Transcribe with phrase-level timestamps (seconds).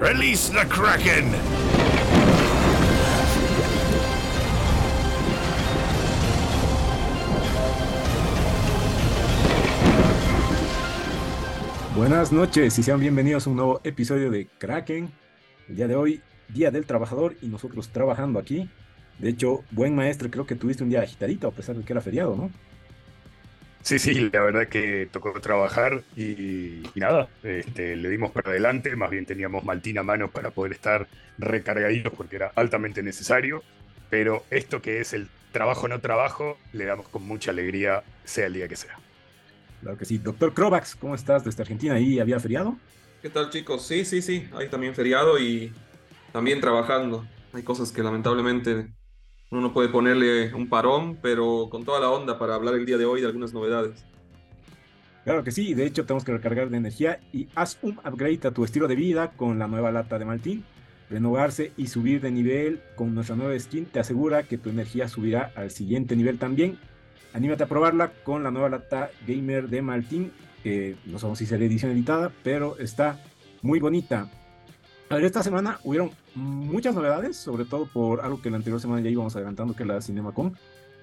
[0.00, 1.32] Release the Kraken!
[11.96, 15.10] Buenas noches y sean bienvenidos a un nuevo episodio de Kraken.
[15.68, 18.70] El día de hoy, Día del Trabajador y nosotros trabajando aquí.
[19.18, 22.00] De hecho, buen maestro, creo que tuviste un día agitadito a pesar de que era
[22.00, 22.52] feriado, ¿no?
[23.82, 29.10] Sí, sí, la verdad que tocó trabajar y, nada, este, le dimos para adelante, más
[29.10, 31.08] bien teníamos Maltina a mano para poder estar
[31.38, 33.62] recargaditos porque era altamente necesario,
[34.10, 38.54] pero esto que es el trabajo no trabajo, le damos con mucha alegría, sea el
[38.54, 38.98] día que sea.
[39.80, 40.18] Claro que sí.
[40.18, 41.94] Doctor Krovax, ¿cómo estás desde Argentina?
[41.94, 42.76] ¿Ahí había feriado?
[43.22, 43.86] ¿Qué tal chicos?
[43.86, 45.72] Sí, sí, sí, hay también feriado y
[46.32, 47.26] también trabajando.
[47.52, 48.88] Hay cosas que lamentablemente
[49.50, 52.98] uno no puede ponerle un parón, pero con toda la onda para hablar el día
[52.98, 54.04] de hoy de algunas novedades.
[55.24, 58.50] Claro que sí, de hecho tenemos que recargar de energía y haz un upgrade a
[58.50, 60.64] tu estilo de vida con la nueva lata de Maltín.
[61.10, 65.52] Renovarse y subir de nivel con nuestra nueva skin te asegura que tu energía subirá
[65.54, 66.78] al siguiente nivel también.
[67.32, 71.64] Anímate a probarla con la nueva lata gamer de Maltín, que no sabemos si será
[71.64, 73.22] edición editada, pero está
[73.62, 74.30] muy bonita.
[75.10, 79.00] A ver, esta semana hubieron muchas novedades, sobre todo por algo que la anterior semana
[79.00, 80.54] ya íbamos adelantando, que es la CinemaCon.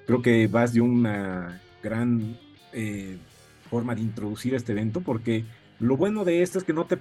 [0.05, 2.37] Creo que vas de una gran
[2.71, 3.17] eh,
[3.69, 5.43] forma de introducir este evento, porque
[5.79, 6.99] lo bueno de esto es que no te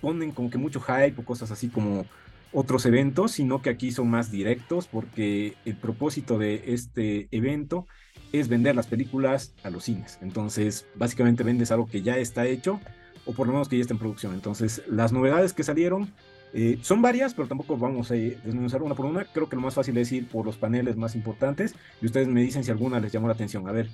[0.00, 2.06] ponen como que mucho hype o cosas así como
[2.52, 7.86] otros eventos, sino que aquí son más directos, porque el propósito de este evento
[8.32, 10.18] es vender las películas a los cines.
[10.22, 12.80] Entonces, básicamente vendes algo que ya está hecho,
[13.26, 14.34] o por lo menos que ya está en producción.
[14.34, 16.12] Entonces, las novedades que salieron
[16.54, 19.24] eh, son varias, pero tampoco vamos a desmenuzar una por una.
[19.24, 22.42] Creo que lo más fácil es ir por los paneles más importantes y ustedes me
[22.42, 23.66] dicen si alguna les llamó la atención.
[23.68, 23.88] A ver,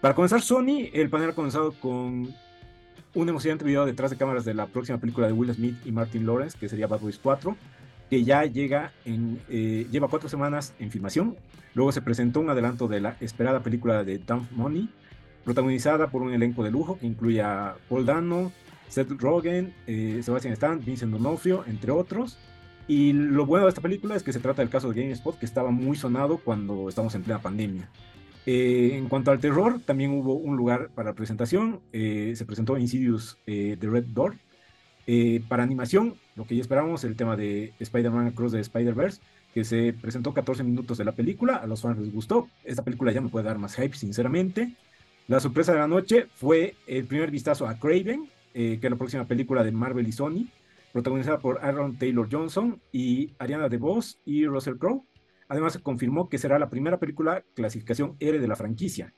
[0.00, 2.28] para comenzar, Sony, el panel ha comenzado con
[3.14, 6.26] un emocionante video detrás de cámaras de la próxima película de Will Smith y Martin
[6.26, 7.56] Lawrence, que sería Bad Boys 4,
[8.10, 11.36] que ya llega en, eh, lleva cuatro semanas en filmación.
[11.74, 14.90] Luego se presentó un adelanto de la esperada película de Dump Money,
[15.44, 18.52] protagonizada por un elenco de lujo que incluye a Paul Dano,
[18.88, 22.38] Seth Rogen, eh, Sebastian Stan, Vincent D'Onofrio, entre otros.
[22.86, 25.46] Y lo bueno de esta película es que se trata del caso de GameSpot, que
[25.46, 27.88] estaba muy sonado cuando estamos en plena pandemia.
[28.46, 31.80] Eh, en cuanto al terror, también hubo un lugar para presentación.
[31.92, 34.36] Eh, se presentó Insidious The Red Door.
[35.48, 39.20] para animación, lo que ya esperábamos, el tema de Spider-Man Across the Spider-Verse,
[39.54, 41.56] que se presentó 14 minutos de la película.
[41.56, 42.48] A los fans les gustó.
[42.64, 44.74] Esta película ya me puede dar más hype, sinceramente.
[45.26, 48.96] La sorpresa de la noche fue el primer vistazo a Craven, eh, que es la
[48.96, 50.46] próxima película de Marvel y Sony,
[50.92, 55.04] protagonizada por Aaron Taylor Johnson y Ariana DeVos y Russell Crowe.
[55.48, 59.12] Además, se confirmó que será la primera película clasificación R de la franquicia.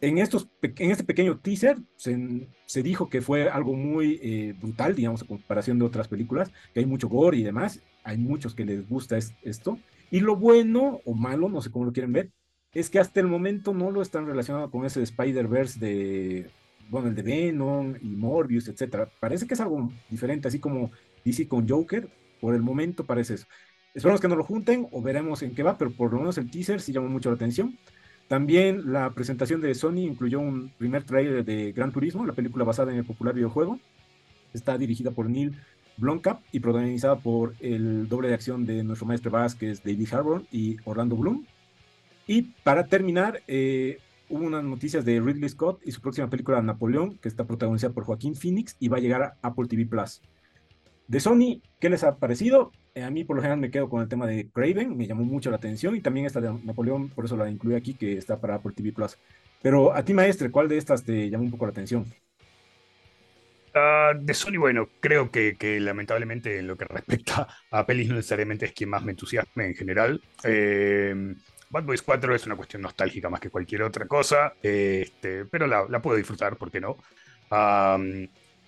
[0.00, 4.94] En, estos, en este pequeño teaser se, se dijo que fue algo muy eh, brutal,
[4.94, 7.82] digamos, a comparación de otras películas, que hay mucho gore y demás.
[8.04, 9.78] Hay muchos que les gusta esto.
[10.10, 12.30] Y lo bueno o malo, no sé cómo lo quieren ver,
[12.72, 16.50] es que hasta el momento no lo están relacionando con ese Spider-Verse de
[16.92, 19.08] bueno, el de Venom y Morbius, etcétera.
[19.18, 20.90] Parece que es algo diferente, así como
[21.24, 22.06] DC con Joker,
[22.38, 23.46] por el momento parece eso.
[23.94, 26.50] Esperamos que no lo junten o veremos en qué va, pero por lo menos el
[26.50, 27.78] teaser sí llamó mucho la atención.
[28.28, 32.92] También la presentación de Sony incluyó un primer trailer de Gran Turismo, la película basada
[32.92, 33.78] en el popular videojuego.
[34.52, 35.56] Está dirigida por Neil
[35.96, 40.76] Blomkamp y protagonizada por el doble de acción de nuestro maestro Vázquez, David Harbour y
[40.84, 41.46] Orlando Bloom.
[42.26, 43.98] Y para terminar, eh,
[44.32, 48.04] hubo unas noticias de Ridley Scott y su próxima película Napoleón, que está protagonizada por
[48.04, 50.22] Joaquín Phoenix y va a llegar a Apple TV Plus.
[51.06, 52.72] De Sony, ¿qué les ha parecido?
[52.94, 55.24] Eh, a mí por lo general me quedo con el tema de Craven, me llamó
[55.24, 58.40] mucho la atención y también esta de Napoleón, por eso la incluí aquí, que está
[58.40, 59.18] para Apple TV Plus.
[59.60, 62.06] Pero a ti, maestre, ¿cuál de estas te llamó un poco la atención?
[63.74, 68.14] Uh, de Sony, bueno, creo que, que, lamentablemente en lo que respecta a pelis no
[68.14, 70.22] necesariamente es quien más me entusiasme en general.
[70.44, 71.34] Eh,
[71.72, 76.02] Bad Boys 4 es una cuestión nostálgica más que cualquier otra cosa, este, pero la,
[76.02, 76.98] puedo disfrutar, ¿por qué no?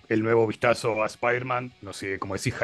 [0.09, 2.55] el nuevo vistazo a Spider-Man, no sé cómo decir,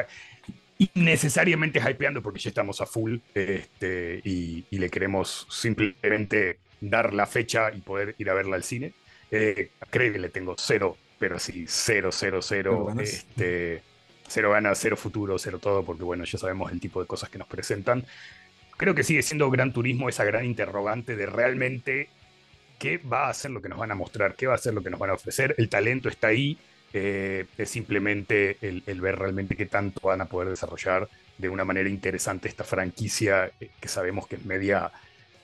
[0.79, 7.71] innecesariamente hypeando porque ya estamos a full este, y, le queremos simplemente dar la fecha
[7.73, 8.95] y poder ir a verla al cine.
[9.31, 12.95] Eh, creo que le tengo cero, pero sí, cero, cero, cero.
[12.99, 13.83] Este,
[14.27, 17.39] cero ganas, cero futuro, cero todo, porque bueno, ya sabemos el tipo de cosas que
[17.39, 18.05] nos presentan
[18.81, 22.09] creo que sigue siendo Gran Turismo esa gran interrogante de realmente
[22.79, 24.83] qué va a ser lo que nos van a mostrar, qué va a ser lo
[24.83, 25.55] que nos van a ofrecer.
[25.59, 26.57] El talento está ahí,
[26.95, 31.91] eh, es simplemente el, ver realmente qué tanto van a poder desarrollar de una manera
[31.91, 34.91] interesante esta franquicia eh, que sabemos que es media,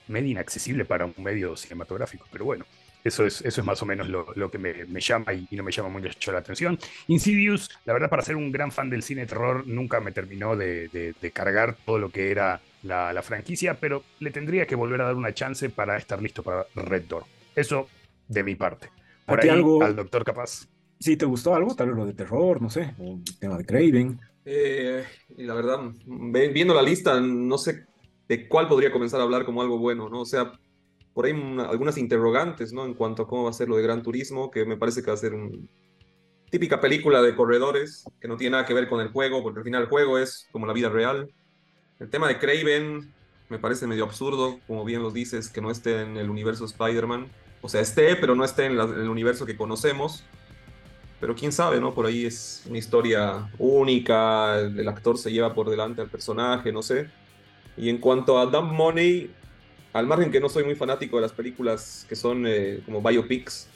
[0.07, 2.25] media inaccesible para un medio cinematográfico.
[2.31, 2.65] Pero bueno,
[3.03, 5.89] Eso es, eso es más o menos lo, que me, llama y, no me llama
[5.89, 6.79] mucho la atención.
[7.05, 10.55] Insidious, la verdad, para ser un gran fan del cine de terror, nunca me terminó
[10.55, 15.15] de, cargar todo lo que era la, franquicia, pero le tendría que volver a dar
[15.15, 17.23] una chance para estar listo para Red Door.
[17.55, 17.87] Eso
[18.27, 18.89] de mi parte.
[19.25, 19.83] Por ahí, algo...
[19.83, 20.67] al doctor capaz.
[20.99, 24.19] Si te gustó algo, tal vez lo de terror, no sé, el tema de Craven.
[24.45, 25.03] Eh,
[25.37, 27.85] y la verdad, viendo la lista, no sé
[28.27, 30.21] de cuál podría comenzar a hablar como algo bueno, ¿no?
[30.21, 30.53] O sea,
[31.13, 31.33] por ahí
[31.69, 32.85] algunas interrogantes, ¿no?
[32.85, 35.07] En cuanto a cómo va a ser lo de Gran Turismo, que me parece que
[35.07, 35.49] va a ser una
[36.49, 39.63] típica película de corredores, que no tiene nada que ver con el juego, porque al
[39.63, 41.29] final el juego es como la vida real.
[41.99, 43.11] El tema de Craven
[43.49, 47.27] me parece medio absurdo, como bien lo dices, que no esté en el universo Spider-Man.
[47.61, 50.23] O sea, esté, pero no esté en, el universo que conocemos.
[51.19, 51.95] Pero quién sabe, ¿no?
[51.95, 56.83] Por ahí es una historia única, el actor se lleva por delante al personaje, no
[56.83, 57.09] sé.
[57.75, 59.31] Y en cuanto a Dumb Money,
[59.93, 63.67] al margen que no soy muy fanático de las películas que son eh, como biopics,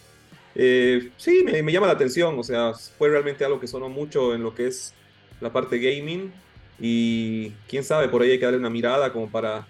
[0.53, 4.43] eh, sí, me, llama la atención, o sea, fue realmente algo que sonó mucho en
[4.43, 4.93] lo que es
[5.39, 6.31] la parte gaming
[6.79, 9.67] y quién sabe, por ahí hay que darle una mirada como para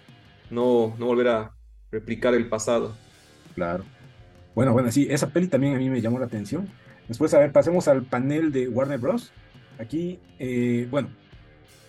[0.50, 1.51] no, no volver a
[1.92, 2.95] replicar el pasado.
[3.56, 3.83] Claro.
[4.56, 6.68] Bueno, bueno, sí, esa peli también a mí me llamó la atención.
[7.07, 9.31] Después, a ver, pasemos al panel de Warner Bros.
[9.80, 11.09] Aquí, eh, bueno,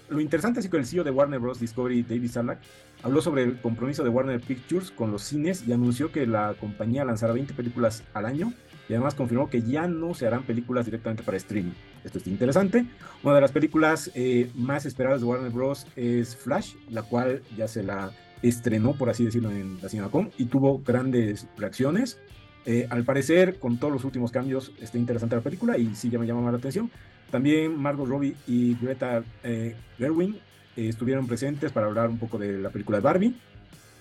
[0.09, 1.61] lo interesante es que el CEO de Warner Bros.
[1.61, 2.59] Discovery, David Zanuck,
[3.03, 7.05] habló sobre el compromiso de Warner Pictures con los cines y anunció que la compañía
[7.05, 8.53] lanzará 20 películas al año
[8.93, 11.73] y además confirmó que ya no se harán películas directamente para streaming.
[12.05, 12.85] Esto es interesante.
[13.23, 15.87] Una de las películas eh, más esperadas de Warner Bros.
[15.97, 18.13] es Flash, la cual ya se la
[18.43, 22.21] estrenó, por así decirlo, en la CinemaCon y tuvo grandes reacciones.
[22.67, 26.19] Eh, al parecer, con todos los últimos cambios, está interesante la película y sí ya
[26.19, 26.91] me llama la atención.
[27.31, 30.35] También Margot Robbie y Greta eh, Gerwin
[30.77, 33.35] eh, estuvieron presentes para hablar un poco de la película de Barbie.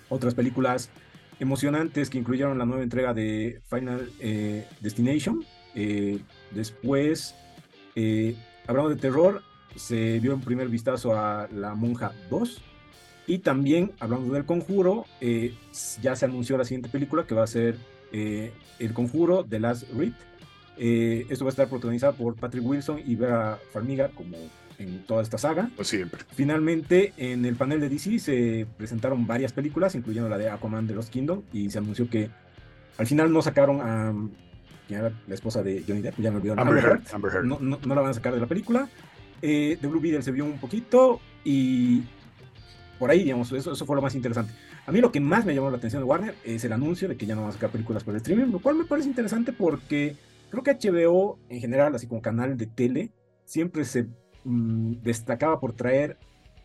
[0.10, 0.90] Otras películas
[1.42, 5.44] emocionantes que incluyeron la nueva entrega de Final eh, Destination.
[5.74, 6.20] Eh,
[6.52, 7.36] después,
[8.68, 9.42] hablando de terror,
[9.76, 12.62] se dio un primer vistazo a La Monja 2.
[13.26, 15.06] Y también, hablando del conjuro,
[16.02, 17.76] ya se anunció la siguiente película que va a ser
[18.12, 20.18] El conjuro de Last Rite.
[21.32, 24.38] esto va a estar protagonizado por Patrick Wilson y Vera Farmiga como
[24.82, 25.70] en toda esta saga.
[25.82, 26.22] siempre.
[26.34, 30.96] Finalmente, en el panel de DC se presentaron varias películas, incluyendo la de Aquaman de
[30.96, 32.30] los Kingdom, y se anunció que
[32.98, 34.14] al final no sacaron a
[35.00, 36.60] la esposa de Johnny Depp, ya me olvidó.
[36.60, 37.00] Amber,
[37.44, 38.90] No, no, la van a sacar de la película.
[39.42, 42.04] Eh, The Blue Beetle se vio un poquito y
[43.00, 44.54] por ahí, digamos, eso, eso fue lo más interesante.
[44.86, 47.18] A mí lo que más me llamó la atención de Warner es el anuncio de
[47.18, 49.54] que ya no van a sacar películas por el streaming, lo cual me parece interesante
[49.54, 50.16] porque
[50.50, 53.12] creo que HBO en general, así como canal de tele,
[53.46, 54.08] siempre se
[54.44, 56.18] Mm, destacaba por traer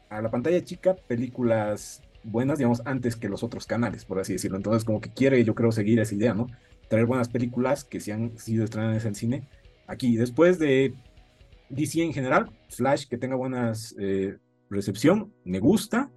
[0.09, 4.57] a la pantalla chica películas buenas, digamos, antes que los otros canales, por así decirlo.
[4.57, 6.47] Entonces, como que quiere, yo creo, seguir esa idea, ¿no?
[6.89, 9.49] Traer buenas películas que se han sido estrenadas en cine
[9.87, 10.17] aquí.
[10.17, 10.95] Después de
[11.69, 14.39] DC en general, Flash, que tenga buenas eh,
[14.71, 16.11] recepción, me gusta.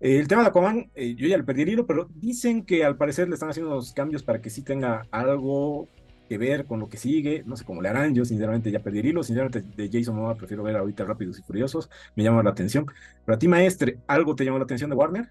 [0.00, 2.96] el tema de Aquaman, eh, yo ya le perdí el hilo, pero dicen que al
[2.96, 5.88] parecer le están haciendo los cambios para que sí tenga algo
[6.28, 9.00] que ver con lo que sigue, no sé cómo le harán, yo sinceramente ya perdí
[9.00, 12.86] el sinceramente de Jason Momoa prefiero ver ahorita Rápidos y Furiosos, me llama la atención.
[13.24, 15.28] Pero a ti, maestre, ¿algo te llamó la atención de Warner?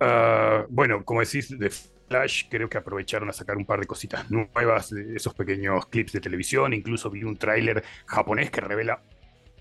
[0.00, 4.30] Ah, bueno, como decís, de Flash creo que aprovecharon a sacar un par de cositas
[4.30, 9.02] nuevas, esos pequeños clips de televisión, incluso vi un tráiler japonés que revela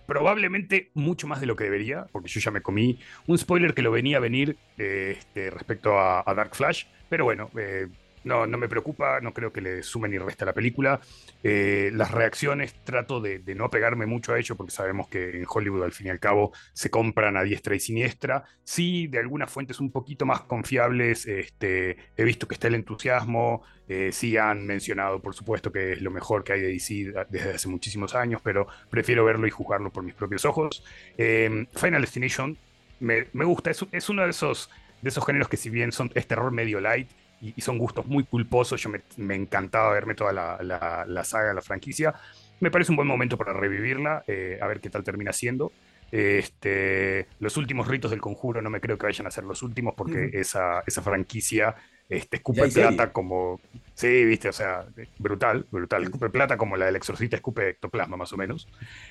[0.05, 2.97] probablemente mucho más de lo que debería, porque yo ya me comí
[3.27, 7.87] un spoiler que lo venía a venir este, respecto a, Dark Flash, pero bueno, eh,
[8.27, 10.99] no, no me preocupa, no creo que le sume ni resta la película.
[11.43, 15.83] Eh, las reacciones trato de, no apegarme mucho a ello porque sabemos que en Hollywood
[15.83, 18.43] al fin y al cabo se compran a diestra y siniestra.
[18.63, 23.63] Sí, de algunas fuentes un poquito más confiables este, he visto que está el entusiasmo,
[23.87, 27.53] eh, sí han mencionado por supuesto que es lo mejor que hay de DC desde
[27.53, 30.83] hace muchísimos años, pero prefiero verlo y juzgarlo por mis propios ojos.
[31.17, 32.57] Eh, Final Destination
[32.99, 34.69] me, me gusta, es, es, uno de esos,
[35.01, 37.09] de esos géneros que si bien son, es terror medio light,
[37.41, 38.81] y, son gustos muy culposos.
[38.81, 42.13] Yo me, encantaba verme toda la, la, saga, la franquicia.
[42.59, 45.71] Me parece un buen momento para revivirla, eh, a ver qué tal termina siendo.
[46.11, 49.93] Este, los últimos ritos del conjuro no me creo que vayan a ser los últimos
[49.93, 51.75] porque esa, esa franquicia
[52.09, 53.59] este, escupe plata como...
[53.93, 54.85] Sí, viste, o sea,
[55.17, 56.03] brutal, brutal.
[56.03, 58.67] Escupe plata como la del exorcista escupe ectoplasma más o menos.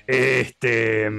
[0.07, 1.09] Este...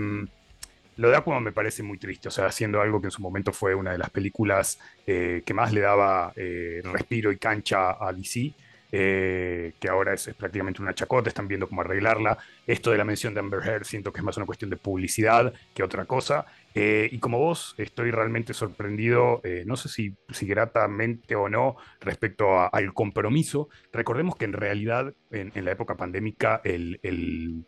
[0.99, 3.53] Lo de Aquaman me parece muy triste, o sea, haciendo algo que en su momento
[3.53, 8.13] fue una de las películas eh, que más le daba eh, respiro y cancha a
[8.13, 8.53] DC.
[8.91, 12.37] eh, que ahora es, prácticamente una chacota, están viendo cómo arreglarla.
[12.67, 15.53] Esto de la mención de Amber Heard siento que es más una cuestión de publicidad
[15.73, 16.47] que otra cosa.
[16.75, 22.95] Y como vos, estoy realmente sorprendido, no sé si, si, gratamente o no, respecto al
[22.95, 23.69] compromiso.
[23.93, 27.65] Recordemos que en realidad en, la época pandémica el,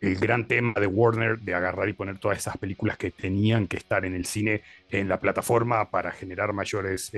[0.00, 3.76] el, gran tema de Warner de agarrar y poner todas esas películas que tenían que
[3.76, 7.12] estar en el cine en la plataforma para generar mayores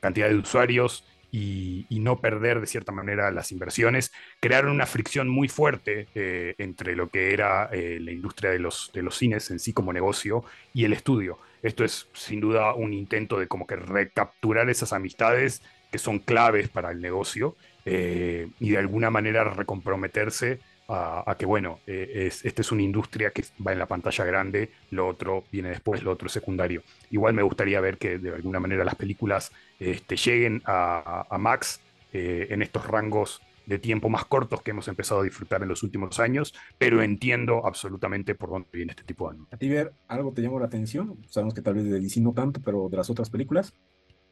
[0.00, 5.48] cantidades de usuarios y, no perder de cierta manera las inversiones, crearon una fricción muy
[5.48, 9.58] fuerte eh, entre lo que era eh, la industria de los, de los cines en
[9.58, 11.38] sí como negocio y el estudio.
[11.62, 16.68] Esto es sin duda un intento de como que recapturar esas amistades que son claves
[16.68, 22.62] para el negocio eh, y de alguna manera recomprometerse a, que, bueno, eh, es, esta
[22.62, 26.28] es una industria que va en la pantalla grande, lo otro viene después, lo otro
[26.28, 26.82] secundario.
[27.10, 31.80] Igual me gustaría ver que de alguna manera las películas este, lleguen a, Max
[32.12, 35.82] eh, en estos rangos de tiempo más cortos que hemos empezado a disfrutar en los
[35.82, 39.48] últimos años, pero entiendo absolutamente por dónde viene este tipo de anime.
[39.50, 41.18] ¿A ti ver algo te llamó la atención?
[41.28, 43.74] Sabemos que tal vez de DC no tanto, pero de las otras películas,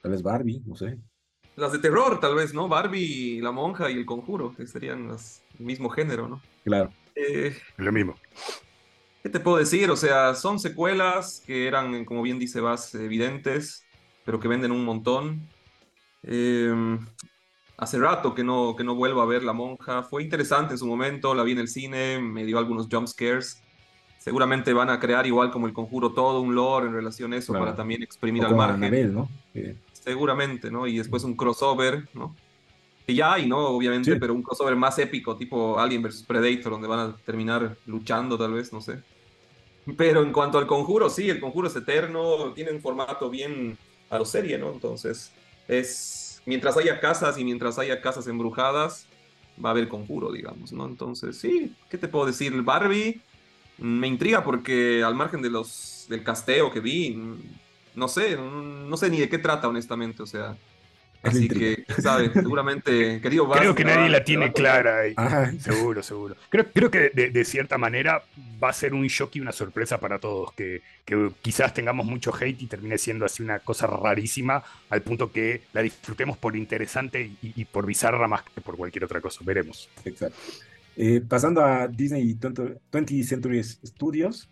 [0.01, 0.99] tal vez Barbie, no sé.
[1.57, 2.69] Las de terror, tal vez, ¿no?
[2.69, 6.43] Barbie, La Monja y El Conjuro, que serían las mismo género, ¿no?
[6.65, 6.91] Claro.
[7.15, 8.15] Eh, lo mismo.
[9.23, 9.91] ¿Qué te puedo decir?
[9.91, 13.85] O sea, son secuelas que eran, como bien dice Vas, evidentes,
[14.25, 15.49] pero que venden un montón.
[16.23, 16.99] Em,
[17.79, 20.03] hace rato que no, que no vuelvo a ver La Monja.
[20.03, 23.63] Fue interesante en su momento, la vi en el cine, me dio algunos jump scares.
[24.19, 27.53] Seguramente van a crear igual como el conjuro todo un lore en relación a eso
[27.53, 29.15] para también exprimir al margen.
[29.15, 29.29] ¿no?
[30.07, 30.87] Seguramente, ¿no?
[30.87, 32.35] Y después un crossover, ¿no?
[33.07, 33.59] que ya hay, ¿no?
[33.69, 38.37] Obviamente, pero un crossover más épico, tipo Alien vs Predator, donde van a terminar luchando,
[38.37, 38.99] tal vez, no sé.
[39.97, 43.79] Pero en cuanto al conjuro, sí, el conjuro es eterno, tiene un formato bien
[44.11, 44.73] a lo serie, ¿no?
[44.73, 45.31] Entonces,
[45.69, 46.43] es.
[46.47, 49.07] Mientras haya casas y mientras haya casas embrujadas,
[49.65, 50.87] va a haber conjuro, digamos, ¿no?
[50.87, 52.61] Entonces, sí, ¿qué te puedo decir?
[52.63, 53.21] Barbie
[53.79, 57.21] me intriga porque al margen de los del casteo que vi,
[57.97, 60.57] no sé, no sé ni de qué trata, honestamente, o sea
[61.27, 62.33] Así que, ¿sabes?
[62.33, 65.03] Seguramente, querido Creo que nadie la tiene clara.
[65.59, 66.37] seguro, seguro.
[66.49, 68.23] Creo, creo que de, cierta manera
[68.63, 70.53] va a ser un shock y una sorpresa para todos.
[70.53, 70.83] Que,
[71.43, 75.83] quizás tengamos mucho hate y termine siendo así una cosa rarísima, al punto que la
[75.83, 79.41] disfrutemos por interesante y, por bizarra más que por cualquier otra cosa.
[79.45, 79.89] Veremos.
[80.05, 80.39] Exacto.
[80.97, 84.49] Eh, pasando a Disney 20th Century Studios,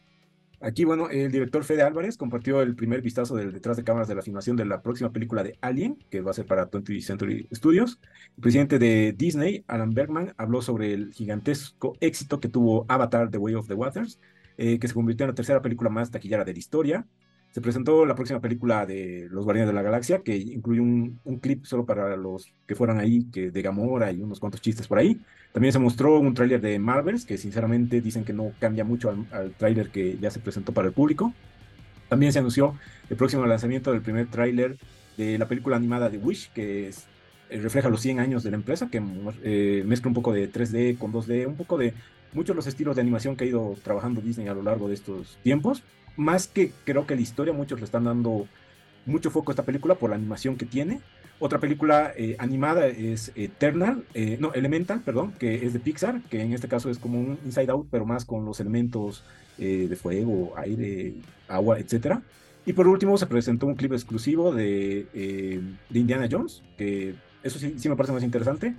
[0.65, 4.15] Aquí, bueno, el director Fede Álvarez compartió el primer vistazo del detrás de cámaras de
[4.15, 7.47] la filmación de la próxima película de Alien, que va a ser para 20th Century
[7.53, 8.01] Studios.
[8.37, 13.37] El presidente de Disney, Alan Bergman, habló sobre el gigantesco éxito que tuvo Avatar, The
[13.37, 14.19] Way of the Waters,
[14.57, 17.07] eh, que se convirtió en la tercera película más taquillera de la historia.
[17.55, 21.65] Se presentó la próxima película de Los Guardianes de la Galaxia, que incluye un, clip
[21.65, 25.21] solo para los que fueran ahí, que de Gamora y unos cuantos chistes por ahí.
[25.53, 29.25] También se mostró un tráiler de Marvels, que sinceramente dicen que no cambia mucho al,
[29.31, 31.33] al tráiler que ya se presentó para el público.
[32.09, 32.75] También se anunció
[33.09, 34.77] el próximo lanzamiento del primer tráiler
[35.17, 37.07] de la película animada de Wish, que es,
[37.51, 39.01] eh, refleja los 100 años de la empresa, que
[39.45, 41.95] eh, mezcla un poco de 3D con 2D, un poco de
[42.33, 45.39] muchos los estilos de animación que ha ido trabajando Disney a lo largo de estos
[45.45, 45.85] tiempos.
[46.17, 48.47] Más que creo que la historia, muchos le están dando
[49.07, 51.01] mucho foco a esta película por la animación que tiene
[51.41, 56.41] otra película eh, animada es Eternal, eh, no, Elemental, perdón, que es de Pixar, que
[56.41, 59.25] en este caso es como un Inside Out, pero más con los elementos
[59.59, 61.15] eh, de fuego, aire,
[61.49, 62.19] agua, etc.
[62.65, 65.07] Y por último se presentó un clip exclusivo de,
[65.91, 68.75] de Indiana Jones, que eso sí, sí, me parece más interesante.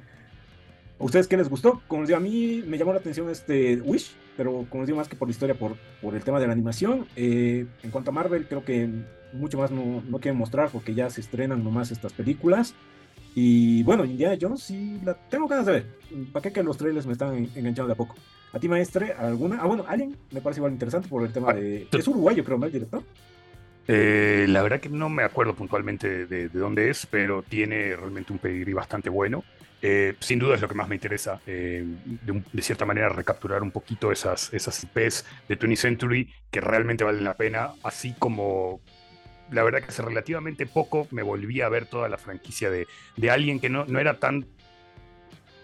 [1.00, 1.82] ¿A ustedes qué les gustó?
[1.88, 4.98] Como les digo, a mí me llamó la atención este Wish, pero como les digo,
[4.98, 7.06] más que por la historia, por, por el tema de la animación.
[7.16, 8.90] en cuanto a Marvel, creo que
[9.34, 12.74] mucho más no, no quieren mostrar porque ya se estrenan nomás estas películas.
[13.36, 15.86] Y bueno, Indiana Jones sí la tengo ganas de ver.
[16.32, 18.16] ¿Para qué que los trailers me están enganchando de a poco?
[18.54, 19.58] ¿A ti, maestre, alguna?
[19.62, 21.90] Ah, bueno, Alien me parece igual interesante por el tema de...
[21.92, 22.66] Es uruguayo, creo, ¿no?
[22.66, 23.04] El director.
[23.88, 28.40] Eh, la verdad que no me acuerdo puntualmente de, dónde es, pero tiene realmente un
[28.40, 29.44] pedigrí bastante bueno.
[29.88, 33.70] Eh, sin duda es lo que más me interesa, eh, de, cierta manera recapturar un
[33.70, 38.82] poquito esas, esas IPs de 20 Century que realmente valen la pena, así como,
[39.52, 43.30] la verdad que hace relativamente poco me volví a ver toda la franquicia de, de
[43.30, 44.48] alguien que no, no era tan,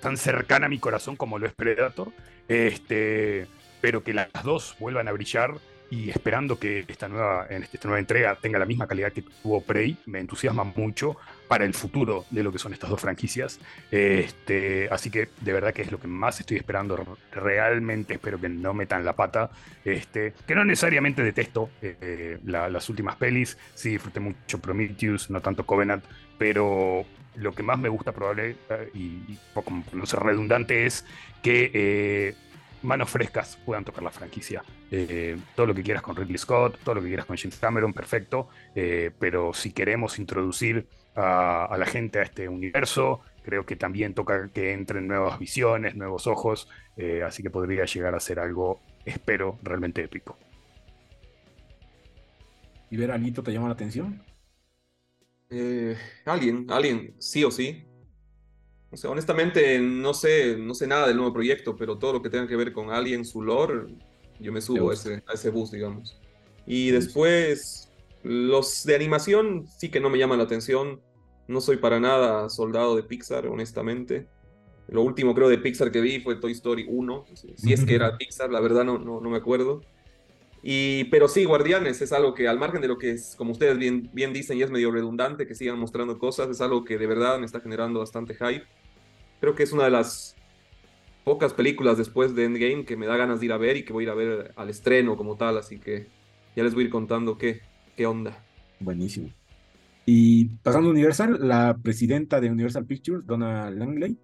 [0.02, 2.12] tan cercana a mi corazón como lo es Predator,
[2.48, 3.48] este,
[3.82, 5.56] pero que las dos vuelvan a brillar
[5.92, 9.62] y esperando que esta nueva, en esta nueva entrega tenga la misma calidad que tuvo
[9.62, 11.18] Prey, me entusiasma mucho
[11.50, 13.60] para el futuro de lo que son estas dos franquicias.
[13.92, 17.18] Este, así que de verdad que es lo que más estoy esperando.
[17.34, 19.52] Realmente espero que no metan la pata.
[19.84, 23.58] Este, que no necesariamente detesto eh, las últimas pelis.
[23.76, 26.06] Sí, disfruté mucho Prometheus, no tanto Covenant,
[26.38, 27.06] pero
[27.36, 29.40] lo que más me gusta probable eh, y, y
[29.92, 31.06] no ser redundante es
[31.44, 32.36] que eh,
[32.84, 34.64] manos frescas puedan tocar la franquicia.
[34.92, 37.94] Eh, todo lo que quieras con Ridley Scott, todo lo que quieras con James Cameron,
[37.94, 38.50] perfecto.
[38.76, 44.50] Eh, pero si queremos introducir a, la gente a este universo, creo que también toca
[44.50, 46.68] que entren nuevas visiones, nuevos ojos.
[46.98, 50.38] Eh, así que podría llegar a ser algo, espero, realmente épico.
[52.90, 54.24] ¿Y ver a Alito te llama la atención?
[56.26, 57.91] alguien, alguien, sí o sí.
[58.92, 62.30] O sea, honestamente, no sé, no sé nada del nuevo proyecto, pero todo lo que
[62.30, 63.86] tenga que ver con Alien, su lore,
[64.40, 66.20] yo me subo a ese, a ese bus, digamos.
[66.66, 67.90] Y después,
[68.24, 71.02] los de animación sí que no me llaman la atención.
[71.48, 74.28] No soy para nada soldado de Pixar, honestamente.
[74.88, 77.26] Lo último creo de Pixar que vi fue Toy Story 1.
[77.56, 79.82] Si es que era Pixar, la verdad no, no, no me acuerdo.
[80.64, 83.78] Y, pero sí, Guardianes es algo que al margen de lo que es, como ustedes
[83.78, 87.08] bien, bien dicen, y es medio redundante que sigan mostrando cosas, es algo que de
[87.08, 88.66] verdad me está generando bastante hype.
[89.42, 90.36] Creo que es una de las
[91.24, 93.92] pocas películas después de Endgame que me da ganas de ir a ver y que
[93.92, 96.08] voy a ir a ver al estreno como tal, así que
[96.56, 97.62] ya les voy a ir contando qué,
[97.98, 98.44] qué onda.
[98.80, 99.30] Buenísimo.
[100.06, 104.18] Y pasando a Universal, la presidenta de Universal Pictures, Donna Langley,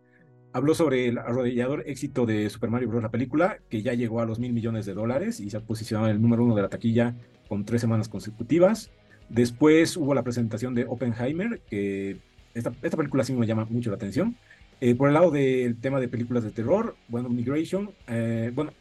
[0.53, 3.03] habló sobre el arrodillador éxito de Super Mario Bros.
[3.03, 6.09] la película, que ya llegó a los mil millones de dólares y se ha posicionado
[6.09, 7.15] en el número uno de la taquilla
[7.47, 8.91] con tres semanas consecutivas.
[9.29, 12.17] Después hubo la presentación de Oppenheimer, que
[12.53, 14.35] esta película sí me llama mucho la atención.
[14.79, 18.73] Eh, por el lado del tema de películas de terror, bueno, Migration, eh, bueno,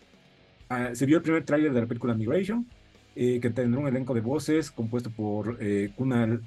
[0.68, 2.66] ah, se vio el primer tráiler de la película Migration,
[3.14, 5.58] eh, que tendrá un elenco de voces compuesto por
[5.96, 6.42] Kunal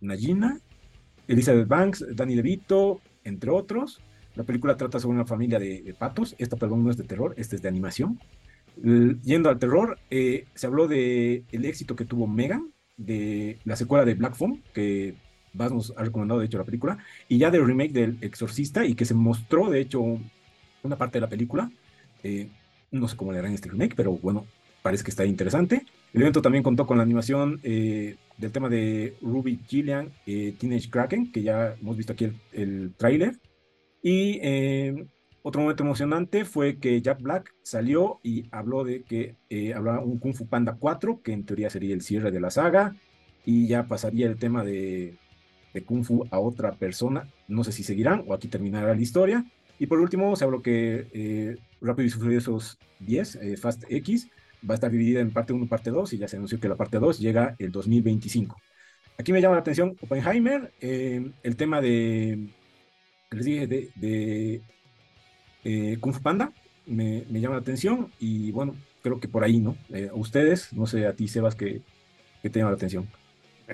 [0.00, 0.58] Najina,
[1.28, 4.00] Elizabeth Banks, Danny DeVito, entre otros.
[4.34, 7.54] La película trata sobre una familia de, patos, esta perdón no es de terror, esta
[7.54, 8.18] es de animación.
[9.22, 14.14] yendo al terror, se habló de el éxito que tuvo Megan, de la secuela de
[14.14, 15.14] Black Phone, que
[15.52, 18.94] Baz nos ha recomendado, de hecho, la película, y ya del remake del Exorcista, y
[18.94, 20.18] que se mostró, de hecho,
[20.82, 21.70] una parte de la película.
[22.22, 22.48] Eh,
[22.90, 24.46] no sé cómo le harán este remake, pero bueno,
[24.82, 25.84] parece que está interesante.
[26.12, 30.90] El evento también contó con la animación eh, del tema de Ruby Gillian, eh, Teenage
[30.90, 33.38] Kraken, que ya hemos visto aquí el, el tráiler.
[34.02, 34.40] Y
[35.42, 39.36] otro momento emocionante fue que Jack Black salió y habló de que
[39.74, 42.96] hablaba un Kung Fu Panda 4, que en teoría sería el cierre de la saga,
[43.44, 45.18] y ya pasaría el tema de
[45.72, 47.28] de Kung Fu a otra persona.
[47.48, 49.44] No sé si seguirán o aquí terminará la historia.
[49.78, 54.28] Y por último, se habló que eh, Rápido y Furiosos 10, eh, Fast X,
[54.68, 56.68] va a estar dividida en parte 1 y parte 2 y ya se anunció que
[56.68, 58.56] la parte 2 llega el 2025.
[59.18, 62.48] Aquí me llama la atención Oppenheimer, eh, el tema de,
[63.30, 64.60] les dije, de,
[66.00, 66.52] Kung Fu Panda,
[66.86, 69.76] me, llama la atención y bueno, creo que por ahí, ¿no?
[70.10, 71.82] a ustedes, no sé, a ti Sebas, que,
[72.42, 73.08] que te llama la atención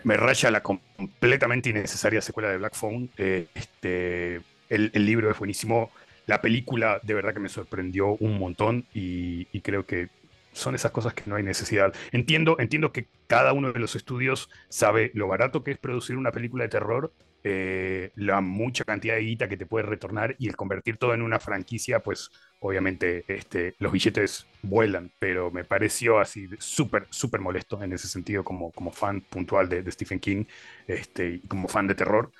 [0.05, 3.11] me raya la completamente innecesaria secuela de Black Phone.
[3.17, 5.91] Eh, este, el, libro es buenísimo.
[6.27, 10.09] La película de verdad que me sorprendió un montón y, creo que
[10.53, 11.95] son esas cosas que no hay necesidad.
[12.13, 16.33] Entiendo, entiendo que cada uno de los estudios sabe lo barato que es producir una
[16.33, 17.13] película de terror
[17.49, 21.23] eh, la mucha cantidad de guita que te puede retornar y el convertir todo en
[21.23, 27.81] una franquicia, pues obviamente este, los billetes vuelan, pero me pareció así súper, súper molesto
[27.81, 30.45] en ese sentido como, como fan puntual de, Stephen King
[30.89, 32.33] este, y como fan de terror.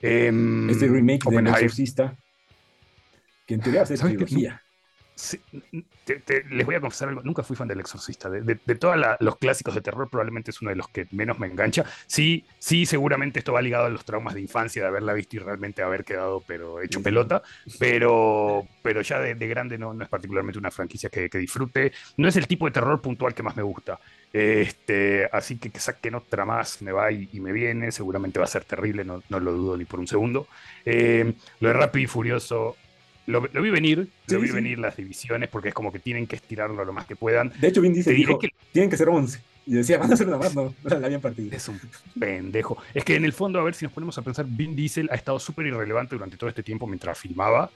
[0.00, 2.16] Em, este remake de El Exorcista,
[3.44, 4.63] que en teoría es trilogía
[6.50, 8.28] les voy a confesar algo, nunca fui fan del Exorcista.
[8.28, 11.84] De, todos los clásicos de terror, probablemente es uno de los que menos me engancha.
[12.06, 15.38] Sí, sí, seguramente esto va ligado a los traumas de infancia, de haberla visto y
[15.38, 17.42] realmente haber quedado pero hecho pelota,
[17.78, 21.92] pero, pero ya de, grande no, no, es particularmente una franquicia que, disfrute.
[22.16, 23.98] No es el tipo de terror puntual que más me gusta.
[24.32, 28.48] Este, así que que saquen otra más, me va y, me viene, seguramente va a
[28.48, 30.48] ser terrible, no, no lo dudo ni por un segundo.
[30.84, 32.76] Eh, lo de Rápido y Furioso
[33.26, 36.84] lo, vi venir, lo vi venir las divisiones porque es como que tienen que estirarlo
[36.84, 37.52] lo más que puedan.
[37.60, 39.40] De hecho, Vin dice dijo, que tienen que ser 11.
[39.66, 41.56] Y decía, van a ser una más, no, la habían partido.
[41.56, 41.80] Es un
[42.18, 42.76] pendejo.
[42.92, 45.14] Es que en el fondo, a ver si nos ponemos a pensar, Vin Diesel ha
[45.14, 47.70] estado súper irrelevante durante todo este tiempo mientras filmaba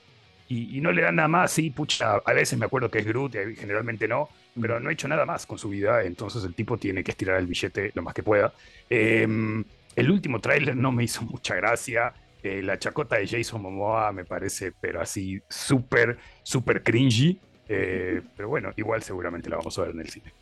[0.48, 1.52] y, no le dan nada más.
[1.52, 4.92] Sí, pucha, a veces me acuerdo que es Groot y generalmente no, pero no ha
[4.92, 6.02] hecho nada más con su vida.
[6.02, 8.52] Entonces el tipo tiene que estirar el billete lo más que pueda.
[8.88, 9.62] Em,
[9.94, 12.14] el último tráiler no me hizo mucha gracia.
[12.42, 17.40] Eh, la chacota de Jason Momoa me parece, pero así súper, súper cringy.
[17.68, 20.32] Eh, pero bueno, igual seguramente la vamos a ver en el cine.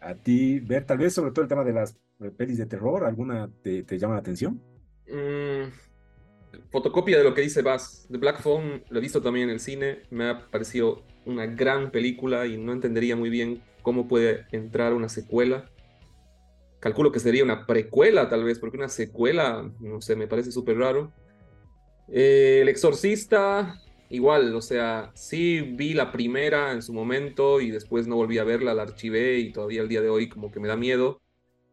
[0.00, 3.04] A ti, ver, tal vez sobre todo el tema de las eh, pelis de terror,
[3.04, 4.60] ¿alguna te, llama la atención?
[5.08, 5.70] Mm,
[6.70, 8.06] fotocopia de lo que dice Bass.
[8.10, 10.02] The Black Phone lo he visto también en el cine.
[10.10, 15.08] Me ha parecido una gran película y no entendería muy bien cómo puede entrar una
[15.08, 15.68] secuela.
[16.80, 20.78] Calculo que sería una precuela tal vez, porque una secuela, no sé, me parece súper
[20.78, 21.12] raro.
[22.08, 28.06] Eh, el Exorcista, igual, o sea, sí vi la primera en su momento y después
[28.06, 30.68] no volví a verla, la archivé y todavía el día de hoy como que me
[30.68, 31.20] da miedo.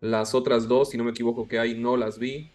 [0.02, 2.52] Las otras dos, si no me equivoco que hay, no las vi.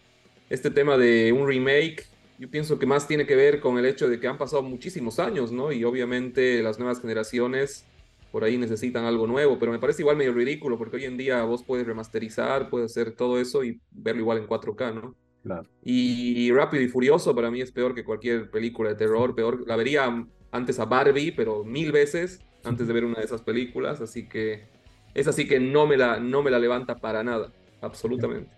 [0.51, 2.07] Este tema de un remake,
[2.39, 5.21] yo pienso que más tiene que ver con el hecho de que han pasado muchísimos
[5.21, 5.73] años, ¿no?
[5.73, 7.87] Y obviamente las nuevas generaciones
[8.31, 11.43] por ahí necesitan algo nuevo, pero me parece igual medio ridículo porque hoy en día
[11.45, 15.15] vos puedes remasterizar, puedes hacer todo eso y verlo igual en 4K, ¿no?
[15.83, 19.67] Y Rápido y Furioso para mí es peor que cualquier película de terror, peor.
[19.67, 24.01] La vería antes a Barbie, pero mil veces antes de ver una de esas películas,
[24.01, 24.65] así que
[25.15, 28.51] es así que no me la, no me la levanta para nada, absolutamente.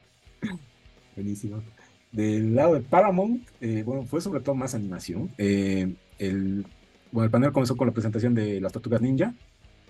[1.17, 1.63] Buenísimo.
[2.11, 5.31] Del lado de Paramount, eh, bueno, fue sobre todo más animación.
[5.39, 6.67] Eh, el,
[7.11, 9.35] bueno, el panel comenzó con la presentación de Las Tortugas Ninja.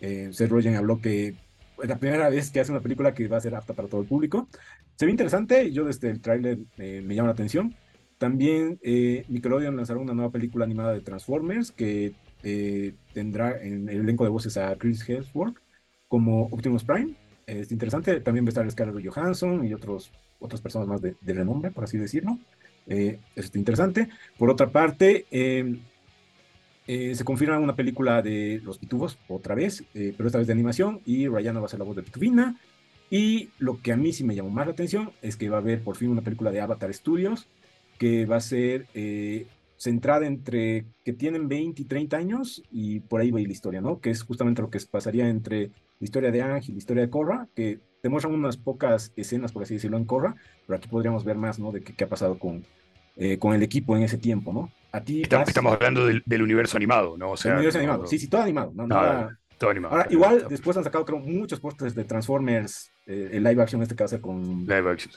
[0.02, 1.36] Eh, Seth Rogen habló que
[1.82, 4.02] es la primera vez que hace una película que va a ser apta para todo
[4.02, 4.48] el público.
[4.96, 7.74] Se ve interesante, yo desde el tráiler eh, me llama la atención.
[8.18, 14.00] También eh, Nickelodeon lanzará una nueva película animada de Transformers que eh, tendrá en el
[14.00, 15.56] elenco de voces a Chris Hemsworth
[16.08, 17.14] como Optimus Prime.
[17.46, 21.72] Es interesante, también va a estar Scarlett Johansson y otros, otras personas más de, renombre,
[21.72, 22.38] por así decirlo.
[22.86, 24.08] es interesante.
[24.38, 25.26] Por otra parte,
[26.86, 31.28] se confirma una película de Los Pitufos, otra vez, pero esta vez de animación, y
[31.28, 32.56] Rayana va a ser la voz de Pitufina.
[33.12, 35.60] Y lo que a mí sí me llamó más la atención es que va a
[35.60, 37.46] haber por fin una película de Avatar Studios
[37.98, 43.20] que va a ser eh, centrada entre que tienen 20 y 30 años y por
[43.20, 44.00] ahí va a ir la historia, ¿no?
[44.00, 47.10] Que es justamente lo que pasaría entre la historia de Ángel y la historia de
[47.10, 50.34] Korra, que te muestran unas pocas escenas, por así decirlo, en Korra,
[50.66, 51.70] pero aquí podríamos ver más, ¿no?
[51.70, 52.64] De qué, ha pasado con,
[53.16, 54.70] eh, con el equipo en ese tiempo, ¿no?
[54.92, 57.32] A ti Estamos hablando del, universo animado, ¿no?
[57.32, 58.86] O sea, el universo animado, sí, sí, todo animado, ¿no?
[59.58, 59.94] todo animado.
[59.94, 64.04] Ahora, igual después han sacado creo muchos postes de Transformers el live action este que
[64.04, 64.60] va a ser con...
[64.66, 65.12] Live action.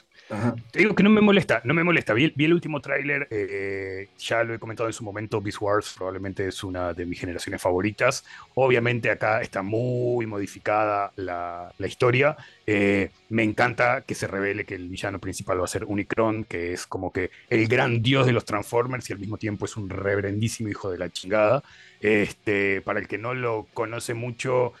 [0.72, 2.14] Te digo que no me molesta, no me molesta.
[2.14, 6.48] Vi, el último tráiler, eh, ya lo he comentado en su momento, Beast Wars probablemente
[6.48, 8.24] es una de mis generaciones favoritas.
[8.54, 12.36] Obviamente acá está muy modificada la, la historia.
[12.66, 16.72] Eh, me encanta que se revele que el villano principal va a ser Unicron, que
[16.72, 19.88] es como que el gran dios de los Transformers y al mismo tiempo es un
[19.88, 21.62] reverendísimo hijo de la chingada.
[22.00, 24.72] Este, para el que no lo conoce mucho,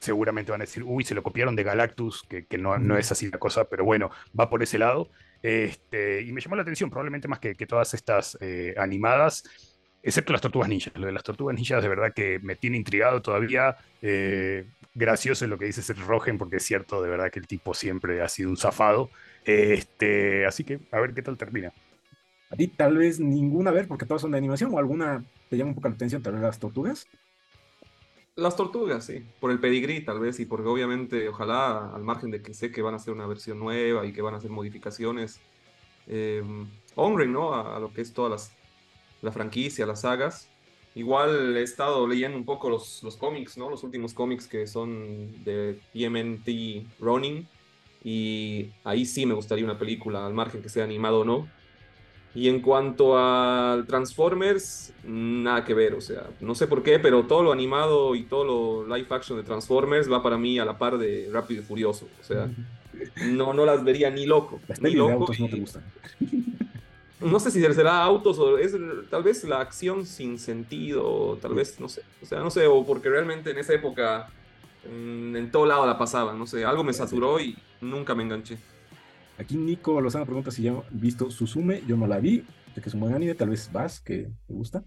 [0.00, 3.30] seguramente van a decir, uy, se lo copiaron de Galactus, que, no, no, es así
[3.30, 5.10] la cosa, pero bueno, va por ese lado.
[5.42, 9.44] Este, y me llamó la atención, probablemente más que, que todas estas eh, animadas,
[10.02, 10.92] excepto las tortugas ninjas.
[10.96, 13.76] Lo de las tortugas ninjas de verdad que me tiene intrigado todavía.
[14.02, 17.46] Eh, gracioso es lo que dice Seth Rogen, porque es cierto, de verdad que el
[17.46, 19.10] tipo siempre ha sido un zafado.
[19.44, 21.72] Este, así que a ver qué tal termina.
[22.50, 25.56] A ti tal vez ninguna, a ver, porque todas son de animación, o alguna te
[25.56, 27.06] llama un poco la atención, tal vez las tortugas.
[28.36, 32.40] Las tortugas, sí, por el pedigrí tal vez y porque obviamente ojalá al margen de
[32.40, 35.40] que sé que van a hacer una versión nueva y que van a hacer modificaciones,
[36.06, 36.42] eh,
[36.94, 37.54] honren ¿no?
[37.54, 38.52] A, lo que es toda las,
[39.20, 40.48] la franquicia, las sagas.
[40.94, 43.68] Igual he estado leyendo un poco los, los cómics, ¿no?
[43.68, 47.46] Los últimos cómics que son de TMNT Running
[48.02, 51.48] y ahí sí me gustaría una película al margen que sea animado o no
[52.34, 57.24] y en cuanto al Transformers, nada que ver, o sea, no sé por qué, pero
[57.24, 60.78] todo lo animado y todo lo live action de Transformers va para mí a la
[60.78, 62.48] par de Rápido y Furioso, o sea,
[63.26, 64.60] no, no las vería ni loco.
[64.80, 65.84] ni loco autos no te gustan.
[67.20, 68.74] No sé si será autos o es
[69.10, 72.86] tal vez la acción sin sentido, tal vez, no sé, o sea, no sé, o
[72.86, 74.28] porque realmente en esa época
[74.84, 78.58] en, en todo lado la pasaba, no sé, algo me saturó y nunca me enganché.
[79.40, 81.82] Aquí Nico Lozano pregunta si ya han visto Susume.
[81.86, 83.34] Yo no la vi, sé que es un buen anime.
[83.34, 84.84] Tal vez vas, que te gusta.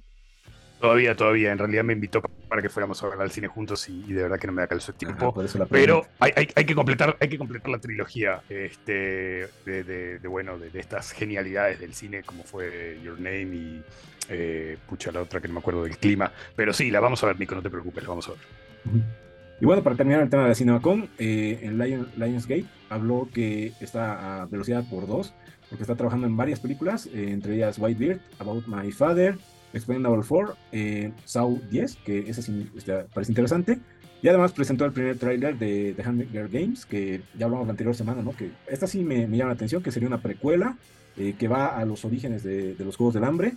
[0.79, 1.51] Todavía, todavía.
[1.51, 4.37] En realidad me invitó para que fuéramos a ver al cine juntos y, de verdad
[4.37, 5.33] que no me da calzo el tiempo.
[5.71, 11.79] pero hay, que completar, hay que completar la trilogía este, de, bueno, de, estas genialidades
[11.79, 13.83] del cine como fue Your Name y
[14.29, 16.31] eh, pucha la otra que no me acuerdo del clima.
[16.55, 19.22] Pero sí, la vamos a ver, Nico, no te preocupes, la vamos a ver.
[19.61, 24.41] Y bueno, para terminar el tema de la CinemaCon, eh, en Lionsgate habló que está
[24.41, 25.33] a velocidad por dos,
[25.69, 29.37] porque está trabajando en varias películas, eh, entre ellas Whitebeard, About My Father,
[29.73, 33.79] Expendable 4, eh, Saw 10, que esa sí este, parece interesante.
[34.21, 37.93] Y además presentó el primer tráiler de The Hunger Games, que ya hablamos la anterior
[37.93, 38.31] semana, ¿no?
[38.31, 40.77] Que esta sí me, llama la atención, que sería una precuela
[41.17, 43.53] eh, que va a los orígenes de, de, los Juegos del Hambre.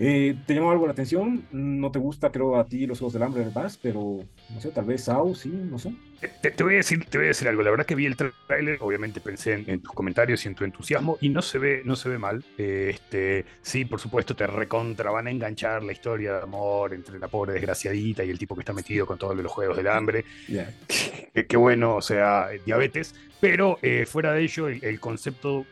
[0.00, 1.44] Eh, ¿Te llamó algo la atención?
[1.50, 4.20] No te gusta, creo, a ti los Juegos del Hambre más, pero
[4.54, 5.92] no sé, tal vez Sao, sí, no sé.
[6.40, 7.62] Te, voy a decir, te voy a decir algo.
[7.62, 11.18] La verdad que vi el tráiler, obviamente pensé en, tus comentarios y en tu entusiasmo,
[11.20, 12.44] y no se ve, no se ve mal.
[12.56, 17.28] este, sí, por supuesto, te recontra van a enganchar la historia de amor entre la
[17.28, 20.24] pobre desgraciadita y el tipo que está metido con todos los Juegos del Hambre.
[21.48, 23.14] Qué, bueno, o sea, diabetes.
[23.40, 25.64] Pero eh, fuera de ello, el concepto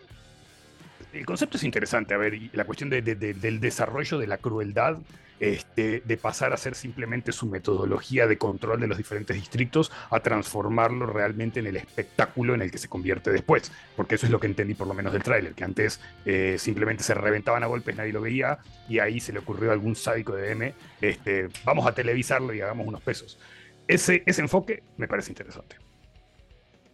[1.19, 4.99] el concepto es interesante, a ver, la cuestión del desarrollo de la crueldad,
[5.39, 10.21] este, de pasar a ser simplemente su metodología de control de los diferentes distritos, a
[10.21, 14.41] transformarlo realmente en el espectáculo en el que se convierte después, porque eso es lo
[14.41, 17.97] que entendí por lo menos del tráiler, que antes eh, simplemente se reventaban a golpes,
[17.97, 21.87] nadie lo veía, y ahí se le ocurrió a algún sádico de M, este, vamos
[21.87, 23.39] a televisarlo y hagamos unos pesos.
[23.87, 25.77] Ese, ese enfoque me parece interesante.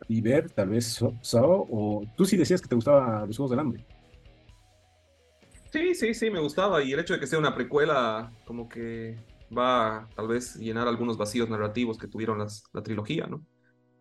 [0.08, 3.61] Y ver, tal vez, Sao, o tú sí decías que te gustaba los Juegos del
[3.61, 3.85] Hambre.
[5.72, 6.82] Sí, sí, sí, me gustaba.
[6.82, 9.16] Y el hecho de que sea una precuela, como que
[9.56, 13.42] va a tal vez llenar algunos vacíos narrativos que tuvieron las, la trilogía, ¿no?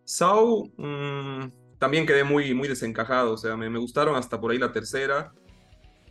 [0.04, 3.32] Saw, mm, también quedé muy, muy desencajado.
[3.32, 5.32] O sea, me, me, gustaron hasta por ahí la tercera.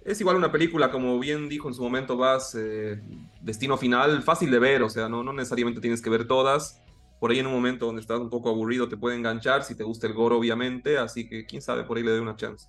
[0.04, 3.00] Es igual una película, como bien dijo en su momento Vas, eh,
[3.40, 4.82] Destino Final, fácil de ver.
[4.82, 6.82] O sea, no, no necesariamente tienes que ver todas.
[7.20, 9.84] Por ahí en un momento donde estás un poco aburrido te puede enganchar, si te
[9.84, 10.98] gusta el gore, obviamente.
[10.98, 12.68] Así que quién sabe, por ahí le doy una chance.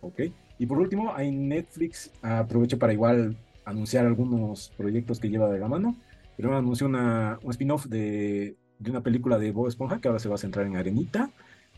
[0.00, 0.20] Ok.
[0.60, 5.68] Y por último, hay Netflix, aprovecho para igual anunciar algunos proyectos que lleva de la
[5.68, 5.96] mano.
[6.36, 10.34] Primero anunció un spin-off de, de, una película de Bob Esponja que ahora se va
[10.34, 11.30] a centrar en Arenita.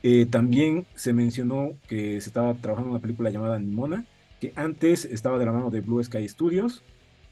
[0.03, 4.05] Eh, también se mencionó que se estaba trabajando en una película llamada Nimona,
[4.40, 6.83] que antes estaba de la mano de Blue Sky Studios.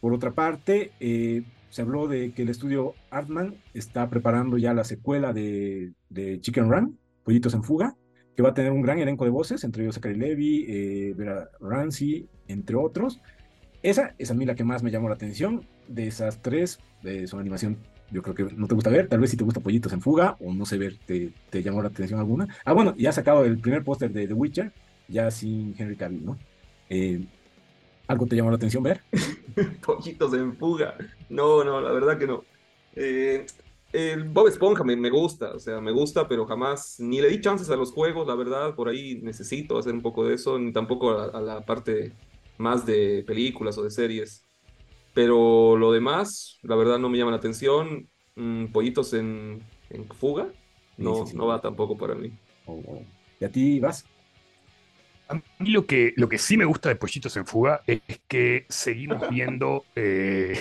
[0.00, 4.84] Por otra parte, eh, se habló de que el estudio Artman está preparando ya la
[4.84, 7.96] secuela de, de Chicken Run, Pollitos en Fuga,
[8.42, 12.28] va a tener un gran elenco de voces, entre ellos Zachary Levy, eh, Vera Ramsey,
[12.48, 13.20] entre otros.
[13.82, 15.66] Esa es a mí la que más me llamó la atención.
[15.88, 17.78] De esas tres, de su animación,
[18.10, 19.08] yo creo que no te gusta ver.
[19.08, 21.82] Tal vez si te gusta Pollitos en Fuga, o no sé ver, te, te llamó
[21.82, 22.46] la atención alguna.
[22.64, 24.72] Ah, bueno, ya sacado el primer póster de The Witcher,
[25.08, 26.38] ya sin Henry Cavill, ¿no?
[26.88, 27.24] Eh,
[28.06, 29.02] ¿Algo te llamó la atención ver?
[29.86, 30.94] Pollitos en Fuga.
[31.28, 32.44] No, no, la verdad que no.
[32.94, 33.46] Eh,
[33.92, 37.40] el Bob Esponja me, me, gusta, o sea, me gusta, pero jamás ni le di
[37.40, 40.72] chances a los juegos, la verdad, por ahí necesito hacer un poco de eso, ni
[40.72, 42.12] tampoco a, la parte
[42.58, 44.44] más de películas o de series.
[45.12, 48.08] Pero lo demás, la verdad, no me llama la atención.
[48.36, 50.52] Mm, pollitos en, en fuga,
[50.96, 52.32] no, no va tampoco para mí.
[52.66, 53.02] Oh, oh.
[53.40, 54.06] ¿Y a ti vas?
[55.30, 58.66] A mí lo que, lo que sí me gusta de Pollitos en Fuga es que
[58.68, 60.60] seguimos viendo eh,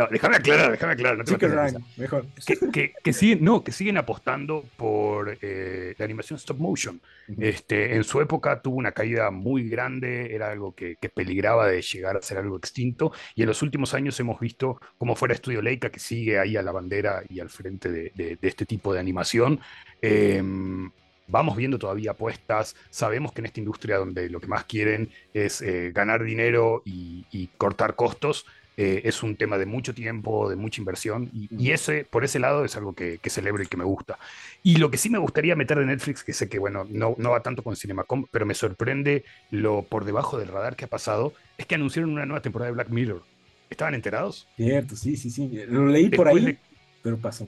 [0.00, 1.18] no, déjame aclarar, déjame aclarar.
[1.18, 2.26] No mejor.
[2.72, 7.00] Que, que, siguen, no, que siguen apostando por eh, la animación stop motion.
[7.38, 12.16] este, en su época tuvo una caída muy grande, era algo que, peligraba de llegar
[12.16, 13.12] a ser algo extinto.
[13.34, 16.62] Y en los últimos años hemos visto cómo fuera Estudio Leica, que sigue ahí a
[16.62, 19.60] la bandera y al frente de, este tipo de animación.
[20.00, 20.90] Em,
[21.30, 25.62] vamos viendo todavía apuestas, sabemos que en esta industria donde lo que más quieren es
[25.62, 28.46] eh, ganar dinero y, cortar costos,
[28.82, 32.64] eh, es un tema de mucho tiempo, de mucha inversión, y, ese, por ese lado
[32.64, 34.18] es algo que, celebro y que me gusta.
[34.62, 37.30] Y lo que sí me gustaría meter de Netflix, que sé que bueno, no, no
[37.32, 41.34] va tanto con Cinemacom, pero me sorprende lo por debajo del radar que ha pasado,
[41.58, 43.22] es que anunciaron una nueva temporada de Black Mirror.
[43.68, 44.48] ¿Estaban enterados?
[44.56, 45.62] Cierto, sí, sí, sí.
[45.68, 46.56] Lo leí por ahí,
[47.02, 47.46] pero pasó.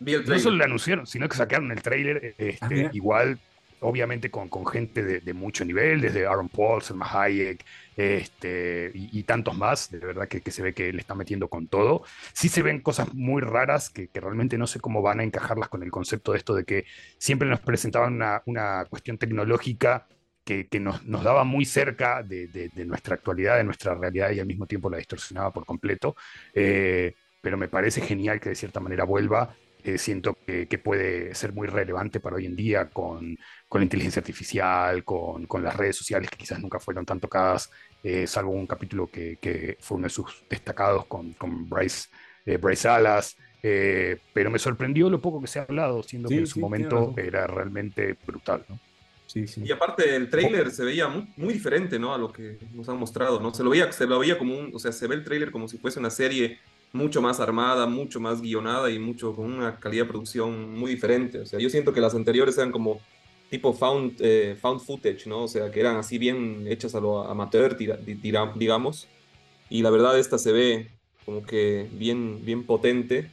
[0.00, 3.38] no solo lo anunciaron, sino que sacaron el trailer ah, este, igual
[3.84, 7.64] obviamente con, con gente de, mucho nivel, desde Aaron Paul, Selma Hayek,
[7.96, 12.02] este, y, tantos más, de verdad que, se ve que le está metiendo con todo.
[12.32, 15.82] Sí se ven cosas muy raras que, realmente no sé cómo van a encajarlas con
[15.82, 16.86] el concepto de esto de que
[17.18, 18.14] siempre nos presentaban
[18.46, 20.06] una, cuestión tecnológica
[20.44, 24.66] que, nos, nos, daba muy cerca de, nuestra actualidad, de nuestra realidad y al mismo
[24.66, 26.16] tiempo la distorsionaba por completo.
[26.54, 31.52] Eh, pero me parece genial que de cierta manera vuelva eh, siento que, puede ser
[31.52, 35.96] muy relevante para hoy en día con, con la inteligencia artificial, con, con, las redes
[35.96, 37.70] sociales que quizás nunca fueron tan tocadas,
[38.02, 42.08] eh, salvo un capítulo que, que, fue uno de sus destacados con, con Bryce,
[42.46, 43.36] eh, Bryce Alas.
[43.60, 47.46] pero me sorprendió lo poco que se ha hablado, siendo que en su momento era
[47.46, 48.64] realmente brutal.
[48.66, 48.80] ¿no?
[49.26, 49.64] Sí, sí.
[49.66, 52.14] Y aparte el trailer se veía muy, muy, diferente, ¿no?
[52.14, 53.52] A lo que nos han mostrado, ¿no?
[53.52, 55.68] Se lo veía, se lo veía como un, o sea, se ve el trailer como
[55.68, 56.58] si fuese una serie
[56.94, 61.40] mucho más armada, mucho más guionada y mucho con una calidad de producción muy diferente.
[61.40, 63.00] O sea, yo siento que las anteriores eran como
[63.50, 65.42] tipo found, eh, found footage, ¿no?
[65.42, 67.76] O sea, que eran así bien hechas a lo amateur,
[68.56, 69.08] digamos.
[69.68, 70.90] Y la verdad esta se ve
[71.24, 73.28] como que bien, bien potente.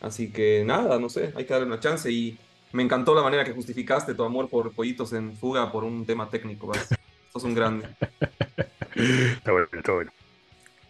[0.00, 2.10] Así que nada, no sé, hay que darle una chance.
[2.10, 2.38] Y
[2.72, 6.30] me encantó la manera que justificaste tu amor por pollitos en fuga por un tema
[6.30, 6.88] técnico, ¿vas?
[7.30, 7.88] Sos un grande.
[8.94, 10.12] está bueno, está bueno.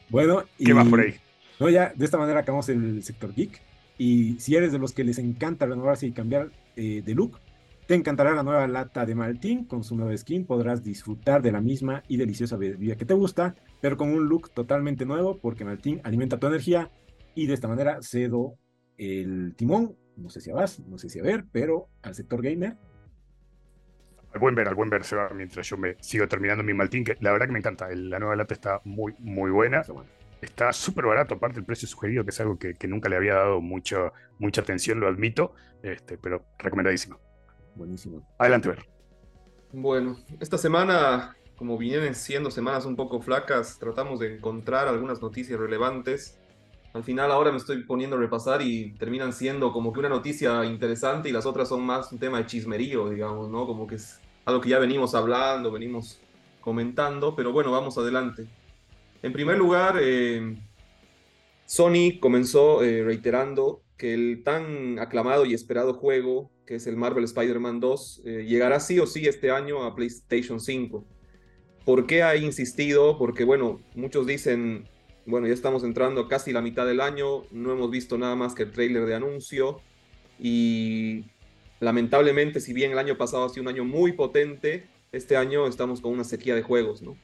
[0.08, 0.66] Bueno, y...
[0.66, 1.14] ¿Qué más por ahí?
[1.60, 3.60] No, ya de esta manera acabamos el sector geek.
[3.98, 7.38] Y si eres de los que les encanta renovarse y cambiar eh, de look,
[7.86, 9.66] te encantará la nueva lata de Maltín.
[9.66, 13.54] Con su nueva skin podrás disfrutar de la misma y deliciosa bebida que te gusta,
[13.82, 16.90] pero con un look totalmente nuevo, porque Maltín alimenta tu energía
[17.34, 18.54] y de esta manera cedo
[18.96, 19.96] el timón.
[20.16, 22.78] No sé si a vas, no sé si a ver, pero al sector gamer.
[24.32, 27.04] Al buen ver, al buen ver se va mientras yo me sigo terminando mi Maltín,
[27.04, 27.88] que la verdad que me encanta.
[27.92, 29.80] La nueva lata está muy, muy buena.
[29.80, 29.92] Está
[30.72, 34.12] súper barato, aparte el precio sugerido, que es algo que, nunca le había dado mucha
[34.60, 37.18] atención, lo admito, este, pero recomendadísimo.
[37.74, 38.26] Buenísimo.
[38.38, 38.86] Adelante, Ver.
[39.72, 45.60] Bueno, esta semana, como vienen siendo semanas un poco flacas, tratamos de encontrar algunas noticias
[45.60, 46.38] relevantes.
[46.92, 50.64] Al final ahora me estoy poniendo a repasar y terminan siendo como que una noticia
[50.64, 53.64] interesante y las otras son más un tema de chismerío, digamos, ¿no?
[53.64, 56.20] Como que es algo que ya venimos hablando, venimos
[56.60, 58.48] comentando, pero bueno, vamos adelante.
[59.22, 60.56] En primer lugar, eh,
[61.66, 67.24] Sony comenzó eh, reiterando que el tan aclamado y esperado juego que es el Marvel
[67.24, 71.04] Spider-Man 2, eh, llegará sí o sí este año a PlayStation 5.
[71.84, 73.18] ¿Por qué ha insistido?
[73.18, 74.88] Porque, bueno, muchos dicen,
[75.26, 78.62] bueno, ya estamos entrando casi la mitad del año, no hemos visto nada más que
[78.62, 79.80] el trailer de anuncio
[80.38, 81.24] y
[81.80, 86.00] lamentablemente, si bien el año pasado ha sido un año muy potente, este año estamos
[86.00, 87.16] con una sequía de juegos, ¿no?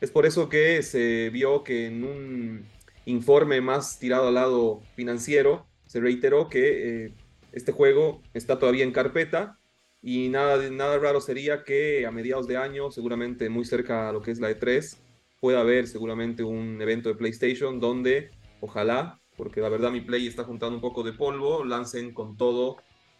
[0.00, 2.66] Es por eso que se vio que en un
[3.04, 7.14] informe más tirado al lado financiero se reiteró que eh,
[7.52, 9.58] este juego está todavía en carpeta
[10.02, 14.22] y nada, nada raro sería que a mediados de año, seguramente muy cerca a lo
[14.22, 14.96] que es la E3,
[15.40, 18.30] pueda haber seguramente un evento de PlayStation donde,
[18.60, 22.76] ojalá, porque la verdad mi Play está juntando un poco de polvo, lancen con todo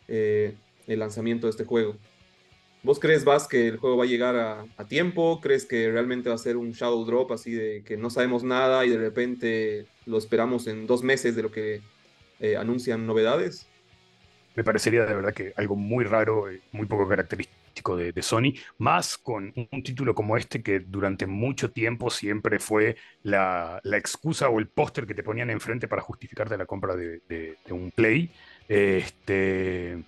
[0.06, 0.54] eh,
[0.86, 1.96] el lanzamiento de este juego.
[2.82, 5.40] ¿Vos crees, Vas, que el juego va a llegar a, tiempo?
[5.40, 8.86] ¿Crees que realmente va a ser un shadow drop así de que no sabemos nada
[8.86, 11.82] y de repente lo esperamos en dos meses de lo que
[12.40, 13.68] eh, anuncian novedades?
[14.58, 19.16] me parecería de verdad que algo muy raro, eh, muy poco característico de, Sony, más
[19.16, 24.66] con un, título como este que durante mucho tiempo siempre fue la, excusa o el
[24.66, 28.32] póster que te ponían enfrente para justificarte la compra de, un Play.
[28.66, 30.02] Este,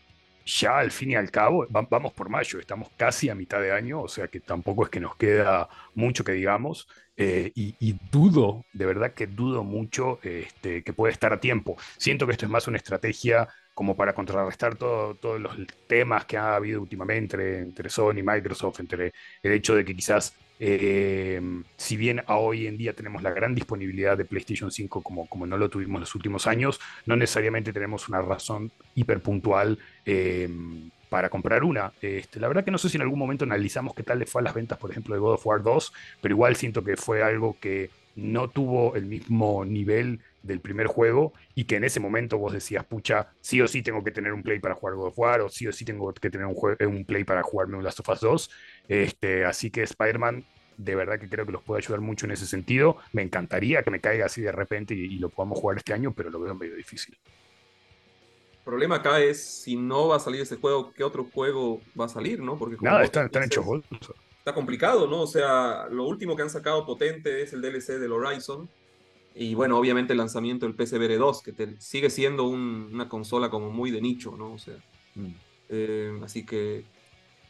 [0.44, 4.02] ya al fin y al cabo, vamos por mayo, estamos casi a mitad de año,
[4.02, 6.88] o sea que tampoco es que nos queda mucho que digamos,
[7.22, 11.76] eh, y, dudo, de verdad que dudo mucho este, que puede estar a tiempo.
[11.98, 15.54] Siento que esto es más una estrategia como para contrarrestar todos los
[15.86, 20.34] temas que ha habido últimamente entre, Sony y Microsoft, entre el hecho de que quizás,
[20.62, 21.40] eh,
[21.78, 25.46] si bien a hoy en día tenemos la gran disponibilidad de PlayStation 5 como, como
[25.46, 30.50] no lo tuvimos en los últimos años, no necesariamente tenemos una razón hiperpuntual eh,
[31.08, 31.92] para comprar una.
[32.02, 34.42] Este, la verdad que no sé si en algún momento analizamos qué tal le fue
[34.42, 37.22] a las ventas, por ejemplo, de God of War 2, pero igual siento que fue
[37.22, 42.38] algo que no tuvo el mismo nivel del primer juego y que en ese momento
[42.38, 45.18] vos decías, pucha, sí o sí tengo que tener un play para jugar God of
[45.18, 48.00] War o sí o sí tengo que tener un, un play para jugarme un Last
[48.00, 48.50] of Us 2.
[48.88, 50.44] Este, así que Spider-Man
[50.80, 52.96] de verdad que creo que los puede ayudar mucho en ese sentido.
[53.12, 56.30] Me encantaría que me caiga así de repente y, lo podamos jugar este año, pero
[56.30, 57.16] lo veo medio difícil.
[58.52, 62.06] El problema acá es si no va a salir ese juego, ¿qué otro juego va
[62.06, 62.56] a salir, no?
[62.56, 63.66] Porque Nada, están, están hechos
[64.38, 65.22] Está complicado, ¿no?
[65.22, 68.70] O sea, lo último que han sacado potente es el DLC del Horizon,
[69.34, 73.70] y bueno, obviamente el lanzamiento del PSVR 2, que te, sigue siendo una consola como
[73.70, 74.52] muy de nicho, ¿no?
[74.52, 74.76] O sea,
[75.14, 75.26] mm.
[75.68, 76.84] eh, así que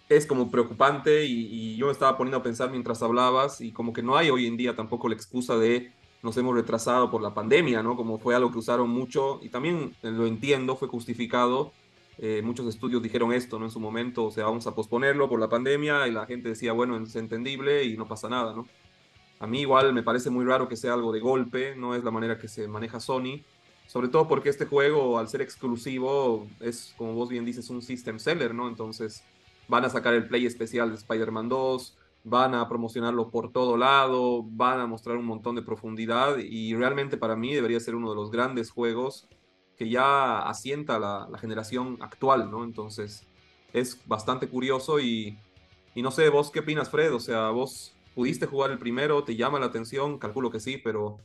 [0.09, 4.03] es como preocupante y, yo me estaba poniendo a pensar mientras hablabas y como que
[4.03, 7.83] no hay hoy en día tampoco la excusa de nos hemos retrasado por la pandemia,
[7.83, 7.97] ¿no?
[7.97, 11.73] Como fue algo que usaron mucho y también eh, lo entiendo, fue justificado.
[12.19, 13.65] Eh, muchos estudios dijeron esto, ¿no?
[13.65, 16.73] En su momento, o sea, vamos a posponerlo por la pandemia y la gente decía,
[16.73, 18.67] bueno, es entendible y no pasa nada, ¿no?
[19.41, 22.11] A mí igual me parece muy raro que sea algo de golpe, no es la
[22.11, 23.43] manera que se maneja Sony,
[23.87, 28.19] sobre todo porque este juego, al ser exclusivo, es, como vos bien dices, un system
[28.19, 28.69] seller, ¿no?
[28.69, 29.25] Entonces
[29.67, 34.43] van a sacar el play especial de Spider-Man 2, van a promocionarlo por todo lado,
[34.45, 38.17] van a mostrar un montón de profundidad y realmente para mí debería ser uno de
[38.17, 39.27] los grandes juegos
[39.79, 42.63] que ya asienta la, generación actual, ¿no?
[42.63, 43.27] Entonces
[43.73, 45.39] es bastante curioso y,
[45.95, 49.25] y no sé, vos qué opinas, Fred, o sea, vos ¿Pudiste jugar el primero?
[49.25, 50.19] ¿Te llama la atención?
[50.19, 51.19] Calculo que sí, pero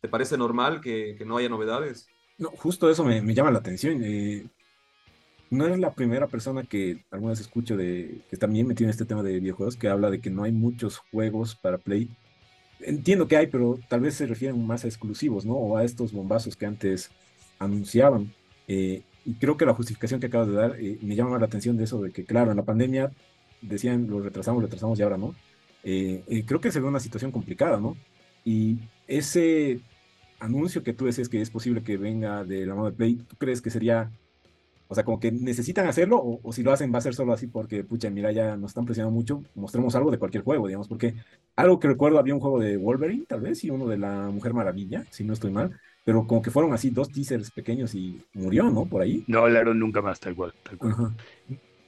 [0.00, 2.08] ¿te parece normal que, no haya novedades?
[2.38, 4.02] No, justo eso me, llama la atención.
[4.04, 4.46] Eh,
[5.50, 9.04] no eres la primera persona que alguna vez escucho de que también metido en este
[9.04, 12.10] tema de videojuegos que habla de que no hay muchos juegos para Play.
[12.80, 15.54] Entiendo que hay, pero tal vez se refieren más a exclusivos, ¿no?
[15.54, 17.10] O a estos bombazos que antes
[17.58, 18.32] anunciaban.
[18.68, 21.76] Eh, y creo que la justificación que acabas de dar eh, me llama la atención
[21.76, 23.12] de eso, de que claro, en la pandemia
[23.62, 25.34] decían lo retrasamos, retrasamos y ahora no.
[25.88, 27.96] Eh, creo que se ve una situación complicada, ¿no?
[28.44, 29.80] Y ese
[30.40, 33.36] anuncio que tú decías que es posible que venga de la mano de Play, ¿tú
[33.36, 34.10] crees que sería,
[34.88, 37.46] o sea, como que necesitan hacerlo o, si lo hacen va a ser solo así
[37.46, 41.14] porque, pucha, mira, ya nos están presionando mucho, mostremos algo de cualquier juego, digamos, porque
[41.54, 44.54] algo que recuerdo había un juego de Wolverine, tal vez, y uno de la Mujer
[44.54, 48.68] Maravilla, si no estoy mal, pero como que fueron así dos teasers pequeños y murió,
[48.70, 48.86] ¿no?
[48.86, 49.22] Por ahí.
[49.28, 50.52] No hablaron nunca más, tal cual.
[50.64, 51.14] Tal cual.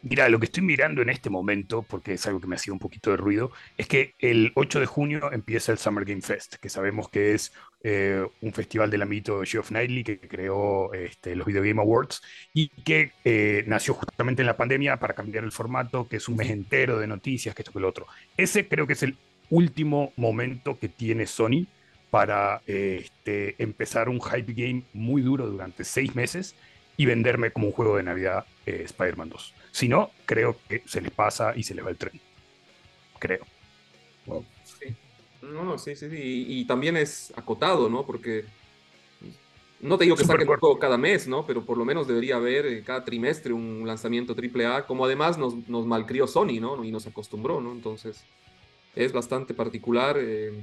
[0.09, 2.73] Mira, lo que estoy mirando en este momento, porque es algo que me ha sido
[2.73, 6.55] un poquito de ruido, es que el 8 de junio empieza el Summer Game Fest,
[6.55, 7.53] que sabemos que es
[7.85, 12.23] eh, un festival del ámbito Geoff Knightley que creó este, los Video Game Awards
[12.55, 16.37] y que eh, nació justamente en la pandemia para cambiar el formato, que es un
[16.37, 18.07] mes entero de noticias, que esto que lo otro.
[18.39, 19.15] Ese creo que es el
[19.51, 21.67] último momento que tiene Sony
[22.11, 26.55] para este, empezar un hype game muy duro durante seis meses
[26.97, 29.55] y venderme como un juego de Navidad eh, Spider-Man 2.
[29.79, 32.21] Si no, creo que se les pasa y se les va el tren.
[33.21, 33.45] Creo.
[34.65, 34.93] Sí.
[35.41, 36.47] No, sí, sí, sí.
[36.49, 38.05] Y, también es acotado, ¿no?
[38.05, 38.45] Porque
[39.79, 41.47] no te digo que saquen un juego cada mes, ¿no?
[41.47, 45.55] Pero por lo menos debería haber eh, cada trimestre un lanzamiento AAA, como además nos,
[45.69, 46.83] nos malcrió Sony, ¿no?
[46.83, 47.71] Y nos acostumbró, ¿no?
[47.71, 48.25] Entonces,
[48.97, 50.17] es bastante particular.
[50.19, 50.61] Eh,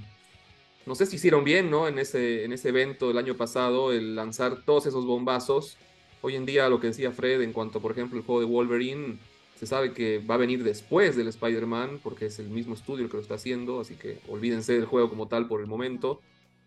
[0.86, 1.88] no sé si hicieron bien, ¿no?
[1.88, 5.78] En ese, en ese evento del año pasado, el lanzar todos esos bombazos
[6.26, 9.20] Hoy en día lo que decía Fred en cuanto, por ejemplo, el juego de Wolverine,
[9.60, 13.18] se sabe que va a venir después del Spider-Man, porque es el mismo estudio que
[13.18, 16.22] lo está haciendo, así que olvídense del juego como tal por el momento.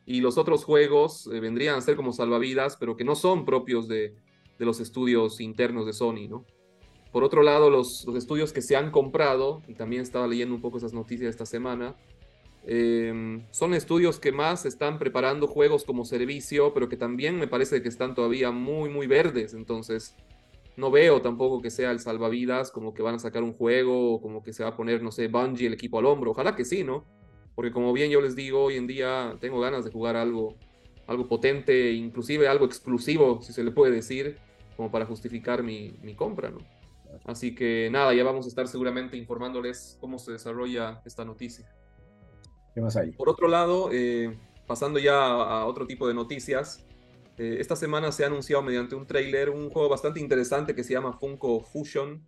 [0.06, 3.88] Y los otros juegos eh, vendrían a ser como salvavidas, pero que no son propios
[3.88, 4.14] de,
[4.58, 6.44] los estudios internos de Sony, ¿no?
[7.10, 10.60] Por otro lado, los, los, estudios que se han comprado, y también estaba leyendo un
[10.60, 11.96] poco esas noticias esta semana,
[12.70, 17.80] Em, son estudios que más están preparando juegos como servicio, pero que también me parece
[17.80, 19.54] que están todavía muy, muy verdes.
[19.54, 20.14] Entonces,
[20.76, 24.20] no veo tampoco que sea el salvavidas, como que van a sacar un juego, o
[24.20, 26.32] como que se va a poner, no sé, Bungie el equipo al hombro.
[26.32, 27.06] Ojalá que sí, ¿no?
[27.54, 30.54] Porque como bien yo les digo, hoy en día tengo ganas de jugar algo,
[31.06, 34.36] algo potente, inclusive algo exclusivo, si se le puede decir,
[34.76, 36.58] como para justificar mi, mi compra, ¿no?
[37.24, 41.66] Así que nada, ya vamos a estar seguramente informándoles cómo se desarrolla esta noticia.
[43.16, 46.84] Por otro lado, eh, pasando ya a, otro tipo de noticias,
[47.36, 50.94] eh, esta semana se ha anunciado mediante un trailer un juego bastante interesante que se
[50.94, 52.26] llama Funko Fusion.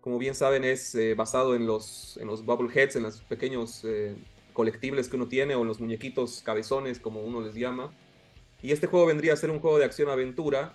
[0.00, 3.84] Como bien saben, es eh, basado en los, en los Bubbleheads, en los pequeños
[4.52, 7.92] colectibles que uno tiene o en los muñequitos cabezones, como uno les llama.
[8.62, 10.74] Y este juego vendría a ser un juego de acción-aventura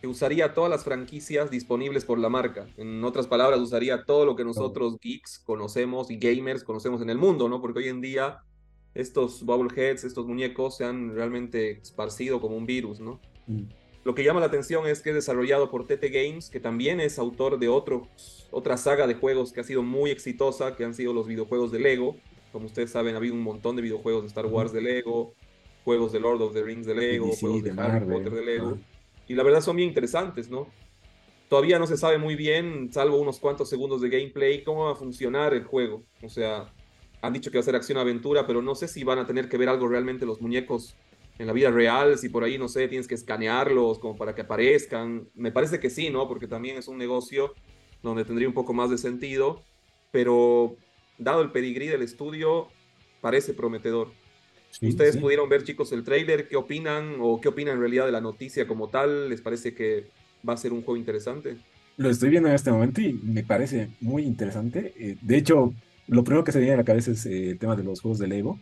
[0.00, 2.68] que usaría todas las franquicias disponibles por la marca.
[2.76, 7.16] En otras palabras, usaría todo lo que nosotros geeks conocemos y gamers conocemos en el
[7.16, 7.62] mundo, ¿no?
[7.62, 8.44] Porque hoy en día
[8.94, 13.20] estos bobbleheads, estos muñecos se han realmente esparcido como un virus, ¿no?
[13.46, 13.62] Mm.
[14.04, 17.18] Lo que llama la atención es que es desarrollado por TT Games, que también es
[17.18, 18.06] autor de otro,
[18.50, 21.78] otra saga de juegos que ha sido muy exitosa, que han sido los videojuegos de
[21.78, 22.16] Lego.
[22.52, 25.34] Como ustedes saben, ha habido un montón de videojuegos de Star Wars de Lego,
[25.84, 28.78] juegos de Lord of the Rings de Lego, juegos de, Harry Potter de Lego.
[29.26, 30.68] Y la verdad son bien interesantes, ¿no?
[31.48, 34.96] Todavía no se sabe muy bien, salvo unos cuantos segundos de gameplay, cómo va a
[34.96, 36.02] funcionar el juego.
[36.22, 36.74] O sea,
[37.24, 39.56] han dicho que va a ser acción-aventura, pero no sé si van a tener que
[39.56, 40.94] ver algo realmente los muñecos
[41.38, 44.42] en la vida real, si por ahí, no sé, tienes que escanearlos como para que
[44.42, 45.28] aparezcan.
[45.34, 46.28] Me parece que sí, ¿no?
[46.28, 47.54] Porque también es un negocio
[48.02, 49.62] donde tendría un poco más de sentido,
[50.12, 50.76] pero
[51.18, 52.68] dado el pedigrí del estudio,
[53.20, 54.12] parece prometedor.
[54.82, 58.20] Ustedes pudieron ver, chicos, el trailer, ¿qué opinan o qué opinan en realidad de la
[58.20, 59.30] noticia como tal?
[59.30, 60.08] ¿Les parece que
[60.46, 61.56] va a ser un juego interesante?
[61.96, 64.92] Lo estoy viendo en este momento y me parece muy interesante.
[64.98, 65.72] Eh, de hecho,
[66.06, 68.18] lo primero que se viene a la cabeza es eh, el tema de los juegos
[68.18, 68.58] de Lego.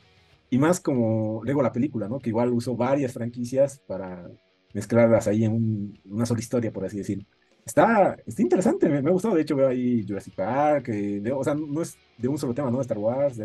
[0.50, 2.18] Y más como Lego la película, ¿no?
[2.20, 4.30] Que igual usó varias franquicias para
[4.74, 7.26] mezclarlas ahí en una sola historia, por así decir.
[7.64, 9.34] Está, está interesante, me, ha gustado.
[9.34, 12.70] De hecho, veo ahí Jurassic Park, eh, o sea, no es de un solo tema,
[12.70, 12.78] ¿no?
[12.78, 13.38] De Star Wars,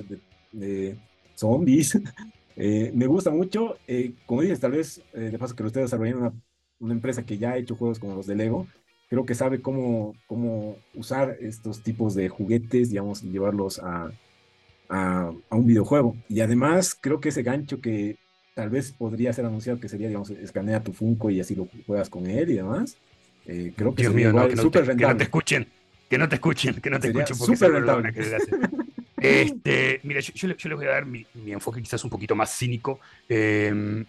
[0.52, 0.98] de,
[1.36, 2.00] zombies.
[2.60, 3.78] Eh, me gusta mucho.
[4.26, 6.34] como dices, tal vez, de paso que lo esté desarrollando una,
[6.80, 8.66] una empresa que ya ha hecho juegos como los de Lego,
[9.10, 14.12] creo que sabe cómo, cómo usar estos tipos de juguetes, digamos, y llevarlos a,
[14.90, 16.16] a, un videojuego.
[16.30, 18.18] Y además, creo que ese gancho que
[18.54, 22.10] tal vez podría ser anunciado, que sería, digamos, escanea tu Funko y así lo juegas
[22.10, 22.98] con él y demás.
[23.46, 25.68] Eh, creo que Dios mío, no, que, no te, que, no te, escuchen,
[26.10, 28.14] que no te escuchen, que no te escuchen porque súper rentable.
[29.20, 32.56] Este, mira, yo, yo, les voy a dar mi, mi, enfoque quizás un poquito más
[32.56, 33.00] cínico.
[33.28, 34.06] Eh,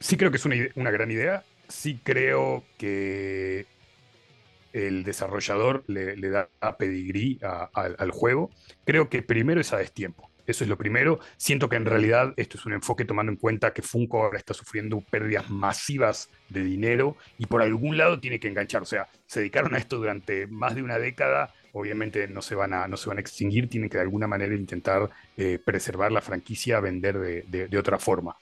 [0.00, 1.44] sí creo que es una, una gran idea.
[1.68, 3.66] Sí creo que
[4.76, 6.48] el desarrollador le, da
[6.78, 8.50] pedigrí al juego.
[8.84, 10.30] Creo que primero es a destiempo.
[10.46, 11.18] Eso es lo primero.
[11.36, 14.54] Siento que en realidad esto es un enfoque tomando en cuenta que Funko ahora está
[14.54, 18.82] sufriendo pérdidas masivas de dinero y por algún lado tiene que enganchar.
[18.82, 22.72] O sea, se dedicaron a esto durante más de una década obviamente no se van
[22.72, 26.22] a, no se van a extinguir, tienen que de alguna manera intentar eh, preservar la
[26.22, 28.34] franquicia, vender de, de, otra forma.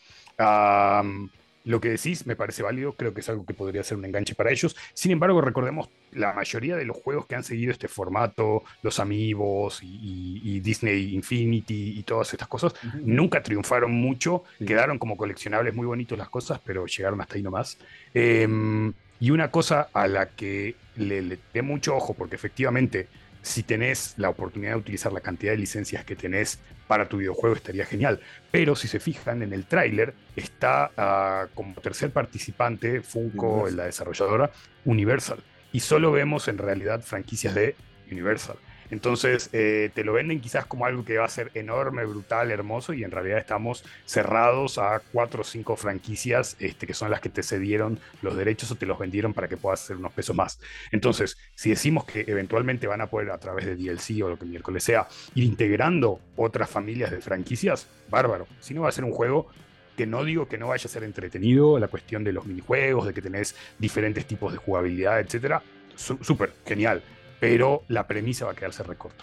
[1.64, 4.34] Lo que decís me parece válido, creo que es algo que podría ser un enganche
[4.34, 4.76] para ellos.
[4.92, 9.80] Sin embargo, recordemos, la mayoría de los juegos que han seguido este formato, los Amigos
[9.82, 16.16] y, Disney Infinity y todas estas cosas, nunca triunfaron mucho, quedaron como coleccionables muy bonitos
[16.18, 17.78] las cosas, pero llegaron hasta ahí nomás.
[18.12, 23.08] Em, y una cosa a la que le, le dé mucho ojo, porque efectivamente
[23.44, 27.54] si tenés la oportunidad de utilizar la cantidad de licencias que tenés para tu videojuego
[27.54, 28.20] estaría genial.
[28.50, 34.50] Pero si se fijan en el tráiler, está ah, como tercer participante Funko, la desarrolladora,
[34.86, 35.44] Universal.
[35.72, 37.76] Y solo vemos en realidad franquicias de
[38.10, 38.56] Universal.
[38.90, 42.92] Entonces eh, te lo venden quizás como algo que va a ser enorme, brutal, hermoso
[42.92, 47.28] y en realidad estamos cerrados a cuatro o cinco franquicias este, que son las que
[47.28, 50.60] te cedieron los derechos o te los vendieron para que puedas hacer unos pesos más.
[50.90, 54.46] Entonces, si decimos que eventualmente van a poder a través de DLC o lo que
[54.46, 58.46] miércoles sea, ir integrando otras familias de franquicias, bárbaro.
[58.60, 59.48] Si no va a ser un juego
[59.96, 63.14] que no digo que no vaya a ser entretenido, la cuestión de los minijuegos, de
[63.14, 65.62] que tenés diferentes tipos de jugabilidad, etcétera,
[65.96, 67.02] súper genial
[67.44, 69.22] pero la premisa va a quedarse recorta.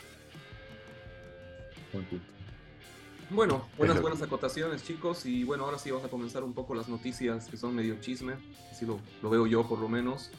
[3.32, 5.26] Bueno, buenas, buenas acotaciones, chicos.
[5.26, 8.36] Y bueno, ahora sí vamos a comenzar un poco las noticias que son medio chisme,
[8.69, 10.30] así lo, veo yo por lo menos.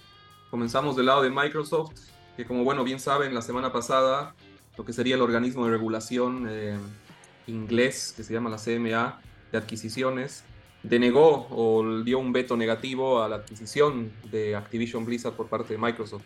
[0.49, 1.99] Comenzamos del lado de Microsoft,
[2.37, 4.37] que como bueno, bien saben, la semana pasada,
[4.78, 6.78] lo que sería el organismo de regulación eh,
[7.49, 9.20] inglés, que se llama la CMA,
[9.51, 10.45] de adquisiciones,
[10.85, 15.80] denegó o dio un veto negativo a la adquisición de Activision Blizzard por parte de
[15.80, 16.22] Microsoft.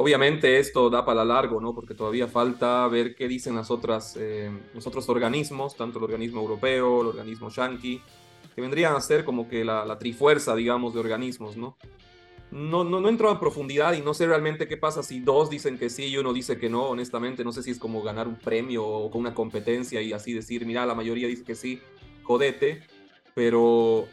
[0.00, 1.74] Obviamente esto da para largo, ¿no?
[1.74, 6.40] Porque todavía falta ver qué dicen las otras, eh, los otros organismos, tanto el organismo
[6.40, 8.00] europeo, el organismo yankee,
[8.54, 11.76] que vendrían a ser como que la, trifuerza, digamos, de organismos, ¿no?
[12.50, 15.76] No, no, no entro a profundidad y no sé realmente qué pasa si dos dicen
[15.76, 17.44] que sí y uno dice que no, honestamente.
[17.44, 20.64] No sé si es como ganar un premio o con una competencia y así decir,
[20.64, 21.78] mira, la mayoría dice que sí,
[22.22, 22.80] jodete.
[23.34, 24.08] Pero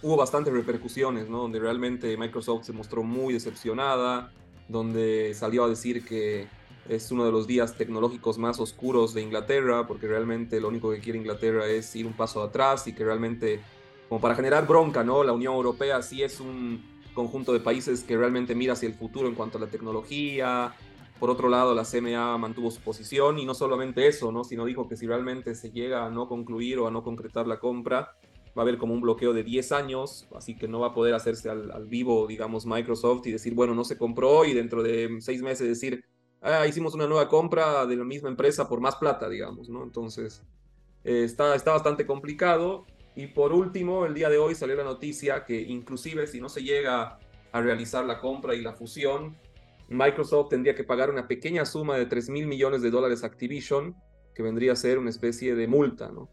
[0.00, 1.42] hubo bastantes repercusiones, ¿no?
[1.42, 4.32] Donde realmente Microsoft se mostró muy decepcionada
[4.68, 6.46] donde salió a decir que
[6.88, 11.00] es uno de los días tecnológicos más oscuros de Inglaterra, porque realmente lo único que
[11.00, 13.60] quiere Inglaterra es ir un paso atrás y que realmente,
[14.08, 15.24] como para generar bronca, ¿no?
[15.24, 16.82] La Unión Europea sí es un
[17.14, 20.74] conjunto de países que realmente mira hacia el futuro en cuanto a la tecnología.
[21.18, 24.44] Por otro lado, la CMA mantuvo su posición y no solamente eso, ¿no?
[24.44, 27.60] Sino dijo que si realmente se llega a no concluir o a no concretar la
[27.60, 28.16] compra,
[28.56, 31.14] va a haber como un bloqueo de 10 años, así que no va a poder
[31.14, 35.42] hacerse al, vivo, digamos, Microsoft y decir, bueno, no se compró y dentro de seis
[35.42, 36.04] meses decir,
[36.40, 39.82] ah, hicimos una nueva compra de la misma empresa por más plata, digamos, ¿no?
[39.82, 40.42] Entonces,
[41.02, 42.86] eh, está, está bastante complicado.
[43.16, 46.62] Y por último, el día de hoy salió la noticia que inclusive si no se
[46.62, 47.18] llega
[47.52, 49.36] a realizar la compra y la fusión,
[49.88, 53.94] Microsoft tendría que pagar una pequeña suma de 3 mil millones de dólares a Activision,
[54.34, 56.28] que vendría a ser una especie de multa, ¿no?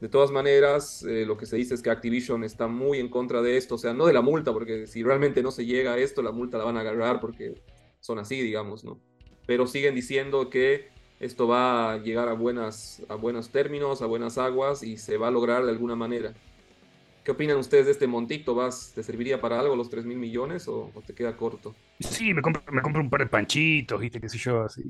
[0.00, 3.40] De todas maneras, eh, lo que se dice es que Activision está muy en contra
[3.40, 5.98] de esto, o sea, no de la multa, porque si realmente no se llega a
[5.98, 7.62] esto, la multa la van a agarrar porque
[8.00, 9.00] son así, digamos, ¿no?
[9.46, 10.88] Pero siguen diciendo que
[11.18, 15.28] esto va a llegar a, buenas, a buenos términos, a buenas aguas y se va
[15.28, 16.34] a lograr de alguna manera.
[17.26, 18.54] ¿Qué opinan ustedes de este montito?
[18.54, 21.74] ¿Vas, ¿Te serviría para algo los 3 mil millones o, te queda corto?
[21.98, 22.62] Sí, me compro,
[23.00, 24.20] un par de panchitos, ¿viste?
[24.20, 24.62] ¿Qué sé yo?
[24.62, 24.84] Así.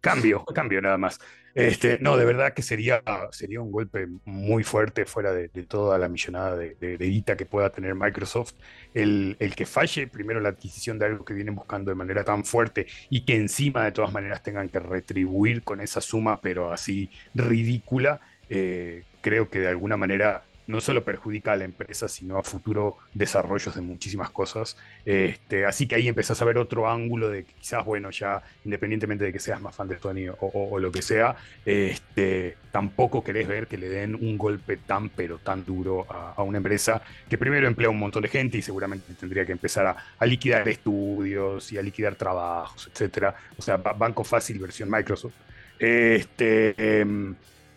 [0.00, 1.20] Cambio, cambio nada más.
[1.54, 6.08] Este, no, de verdad que sería, sería un golpe muy fuerte fuera de, toda la
[6.08, 8.54] millonada de, de, que pueda tener Microsoft.
[8.94, 12.46] El, el, que falle primero la adquisición de algo que vienen buscando de manera tan
[12.46, 17.10] fuerte y que encima de todas maneras tengan que retribuir con esa suma, pero así
[17.34, 22.42] ridícula, eh, creo que de alguna manera no solo perjudica a la empresa, sino a
[22.42, 24.76] futuro desarrollos de muchísimas cosas.
[25.04, 29.24] Este, así que ahí empezás a ver otro ángulo de que quizás, bueno, ya independientemente
[29.24, 33.66] de que seas más fan de Tony o, lo que sea, este, tampoco querés ver
[33.66, 37.90] que le den un golpe tan, pero tan duro a, una empresa que primero emplea
[37.90, 39.86] un montón de gente y seguramente tendría que empezar
[40.18, 43.34] a, liquidar estudios y a liquidar trabajos, etcétera.
[43.58, 45.34] O sea, banco fácil versión Microsoft.
[45.78, 47.04] Este,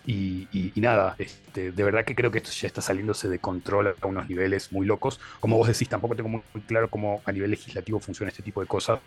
[0.08, 4.08] y, nada, este, de verdad que creo que esto ya está saliéndose de control a
[4.08, 5.20] unos niveles muy locos.
[5.39, 8.68] Como vos decís, tampoco tengo muy, claro cómo a nivel legislativo funciona este tipo de
[8.68, 8.99] cosas,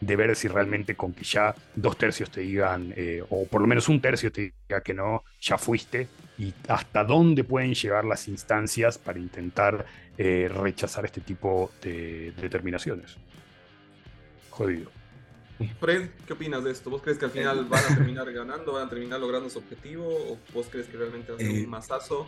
[0.00, 3.66] de ver si realmente con que ya dos tercios te digan, eh, o por lo
[3.66, 8.26] menos un tercio te diga que no, ya fuiste, y hasta dónde pueden llegar las
[8.26, 9.84] instancias para intentar
[10.18, 13.16] eh, rechazar este tipo de determinaciones.
[14.50, 14.99] Jodido.
[15.78, 16.90] Fred, ¿qué opinas de esto?
[16.90, 20.06] ¿Vos crees que al final van a terminar ganando, van a terminar logrando su objetivo?
[20.06, 21.66] ¿O vos crees que realmente va a ser un eh.
[21.66, 22.26] masazo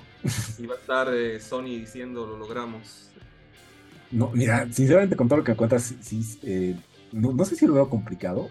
[0.59, 3.11] y va a estar eh, Sony diciendo lo logramos?
[4.11, 6.77] No, mira, sinceramente con todo lo que cuentas, sí, eh,
[7.13, 8.51] no, sé si lo veo complicado,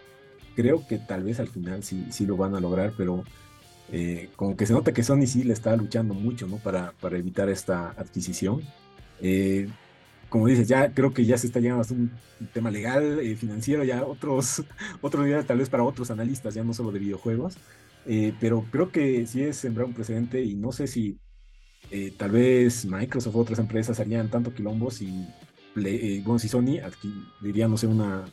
[0.56, 3.24] creo que tal vez al final sí, sí lo van a lograr, pero
[3.92, 6.58] eh, como que se nota que Sony sí le está luchando mucho, ¿no?
[6.58, 8.62] Para, para evitar esta adquisición.
[9.22, 9.70] Eh,
[10.32, 12.12] como dices, ya creo que ya se está llegando a un
[12.54, 14.64] tema legal, eh, financiero, ya otros,
[15.02, 17.58] otros niveles tal vez para otros analistas, ya no solo de videojuegos.
[18.40, 21.20] pero creo que sí es sembrar un precedente y no sé si
[22.18, 25.28] tal vez Microsoft o otras empresas harían tanto quilombo si,
[25.76, 26.80] bueno, si Sony
[27.42, 28.26] diría, no sé, una,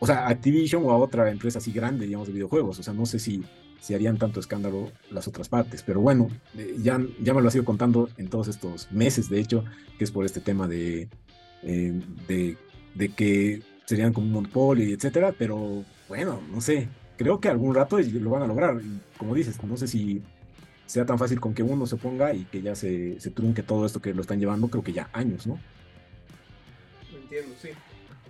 [0.00, 2.78] o sea, Activision o a otra empresa así grande, digamos, de videojuegos.
[2.78, 3.44] O sea, no sé si
[3.80, 5.82] si harían tanto escándalo las otras partes.
[5.82, 9.40] Pero bueno, eh, ya, ya me lo ha ido contando en todos estos meses, de
[9.40, 9.64] hecho,
[9.98, 11.08] que es por este tema de,
[11.62, 15.34] eh, de, que serían como un monopolio y etcétera.
[15.36, 18.80] Pero bueno, no sé, creo que algún rato lo van a lograr.
[19.16, 20.22] como dices, no sé si
[20.86, 23.86] sea tan fácil con que uno se ponga y que ya se, se trunque todo
[23.86, 25.58] esto que lo están llevando, creo que ya años, ¿no?
[27.14, 27.68] Entiendo, sí.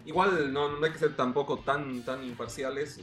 [0.04, 3.00] Igual no, no hay que ser tampoco tan, tan imparciales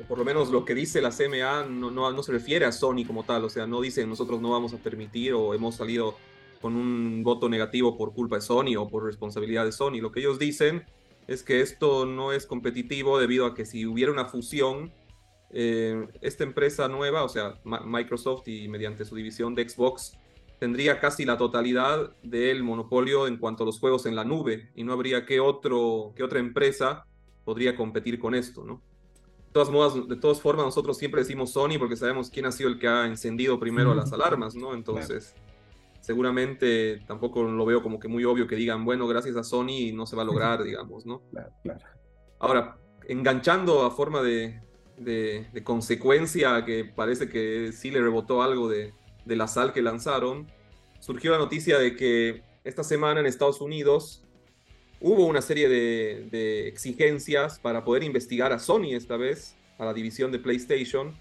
[0.00, 2.72] o por lo menos lo que dice la CMA no, no, no, se refiere a
[2.72, 6.16] Sony como tal, o sea, no dice nosotros no vamos a permitir o hemos salido
[6.60, 10.00] con un voto negativo por culpa de Sony o por responsabilidad de Sony.
[10.00, 10.84] Lo que ellos dicen
[11.26, 14.92] es que esto no es competitivo debido a que si hubiera una fusión,
[15.50, 20.16] eh, esta empresa nueva, o sea, Microsoft y mediante su división de Xbox,
[20.58, 24.84] tendría casi la totalidad del monopolio en cuanto a los juegos en la nube y
[24.84, 27.04] no habría que, otro, que otra empresa
[27.44, 28.82] podría competir con esto, ¿no?
[29.58, 32.78] Todas, modas, de todas formas, nosotros siempre decimos Sony porque sabemos quién ha sido el
[32.78, 34.72] que ha encendido primero las alarmas, ¿no?
[34.72, 35.34] Entonces,
[36.00, 40.06] seguramente tampoco lo veo como que muy obvio que digan, bueno, gracias a Sony no
[40.06, 41.22] se va a lograr, digamos, ¿no?
[41.32, 41.80] Claro, claro.
[42.38, 42.78] Ahora,
[43.08, 44.62] enganchando a forma de,
[44.96, 48.94] de, consecuencia, que parece que sí le rebotó algo de,
[49.24, 50.46] de la sal que lanzaron,
[51.00, 54.24] surgió la noticia de que esta semana en Estados Unidos
[55.00, 60.32] hubo una serie de, exigencias para poder investigar a Sony esta vez, a la división
[60.32, 61.14] de PlayStation,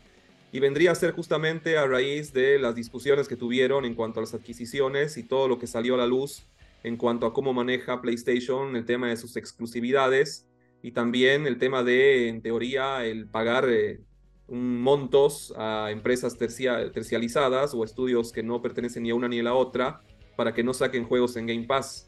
[0.52, 4.24] y vendría a ser justamente a raíz de las discusiones que tuvieron en cuanto a
[4.24, 6.48] las adquisiciones y todo lo que salió a la luz
[6.84, 10.48] en cuanto a cómo maneja PlayStation el tema de sus exclusividades
[10.82, 14.00] y también el tema de, en teoría, el pagar eh,
[14.48, 19.54] montos a empresas tercializadas o estudios que no pertenecen ni a una ni a la
[19.54, 20.02] otra
[20.36, 22.07] para que no saquen juegos en Game Pass.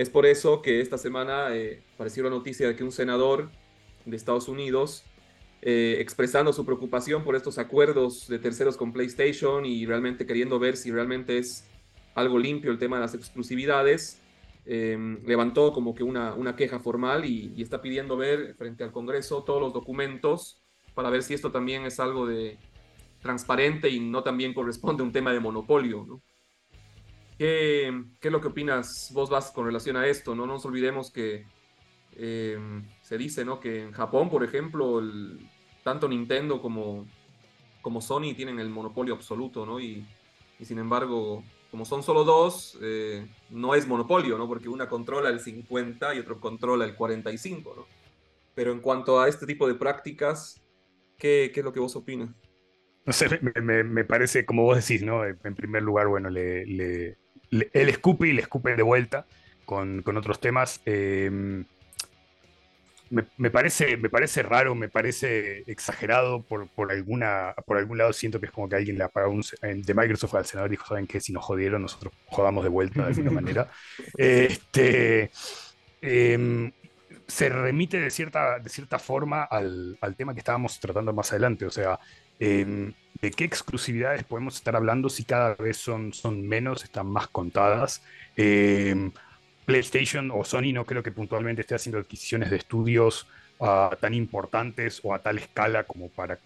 [0.00, 3.50] Es por eso que esta semana eh, apareció la noticia de que un senador
[4.06, 5.04] de Estados Unidos,
[5.60, 10.78] eh, expresando su preocupación por estos acuerdos de terceros con PlayStation y realmente queriendo ver
[10.78, 11.68] si realmente es
[12.14, 14.22] algo limpio el tema de las exclusividades,
[14.64, 19.44] em, levantó como que una, una queja formal y, está pidiendo ver frente al Congreso
[19.44, 20.62] todos los documentos
[20.94, 22.56] para ver si esto también es algo de
[23.20, 26.06] transparente y no también corresponde a un tema de monopolio.
[26.08, 26.22] ¿no?
[27.40, 27.88] ¿Qué,
[28.20, 30.34] es lo que opinas vos, vas con relación a esto?
[30.34, 31.46] No nos olvidemos que
[32.12, 33.58] em, se dice ¿no?
[33.58, 35.00] que en Japón, por ejemplo,
[35.82, 37.06] tanto Nintendo como,
[37.80, 39.80] como Sony tienen el monopolio absoluto, ¿no?
[39.80, 40.06] Y,
[40.60, 44.46] sin embargo, como son solo dos, eh, no es monopolio, ¿no?
[44.46, 47.86] Porque una controla el 50 y otro controla el 45, ¿no?
[48.54, 50.62] Pero en cuanto a este tipo de prácticas,
[51.16, 52.28] ¿qué, qué es lo que vos opinas?
[53.06, 55.24] No sé, me, parece, como vos decís, ¿no?
[55.24, 57.16] En primer lugar, bueno, le,
[57.50, 59.26] él escupe y le escupe de vuelta
[59.64, 60.80] con, otros temas.
[60.84, 61.64] Em,
[63.10, 68.12] me, parece, me parece raro, me parece exagerado por, por, alguna, por algún lado.
[68.12, 70.86] Siento que es como que alguien le apagó un, de Microsoft al senador y dijo:
[70.86, 71.20] ¿Saben qué?
[71.20, 73.68] Si nos jodieron, nosotros jodamos de vuelta de alguna manera.
[74.16, 75.30] Este,
[76.00, 76.72] em,
[77.26, 81.66] se remite de cierta, de cierta forma al, al, tema que estábamos tratando más adelante.
[81.66, 81.98] O sea,
[82.40, 88.02] ¿De qué exclusividades podemos estar hablando si cada vez son, son menos, están más contadas?
[88.34, 89.12] Em,
[89.66, 93.26] PlayStation o Sony no creo que puntualmente esté haciendo adquisiciones de estudios
[93.60, 96.38] ah, tan importantes o a tal escala como para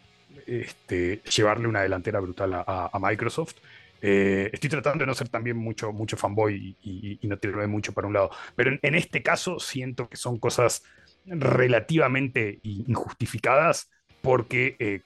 [0.47, 3.55] este, llevarle una delantera brutal a, Microsoft.
[4.03, 8.09] Eh, estoy tratando de no ser también mucho, mucho fanboy y, no tirarme mucho para
[8.09, 10.82] un lado, pero en, este caso siento que son cosas
[11.24, 13.88] relativamente injustificadas
[14.20, 15.01] porque eh,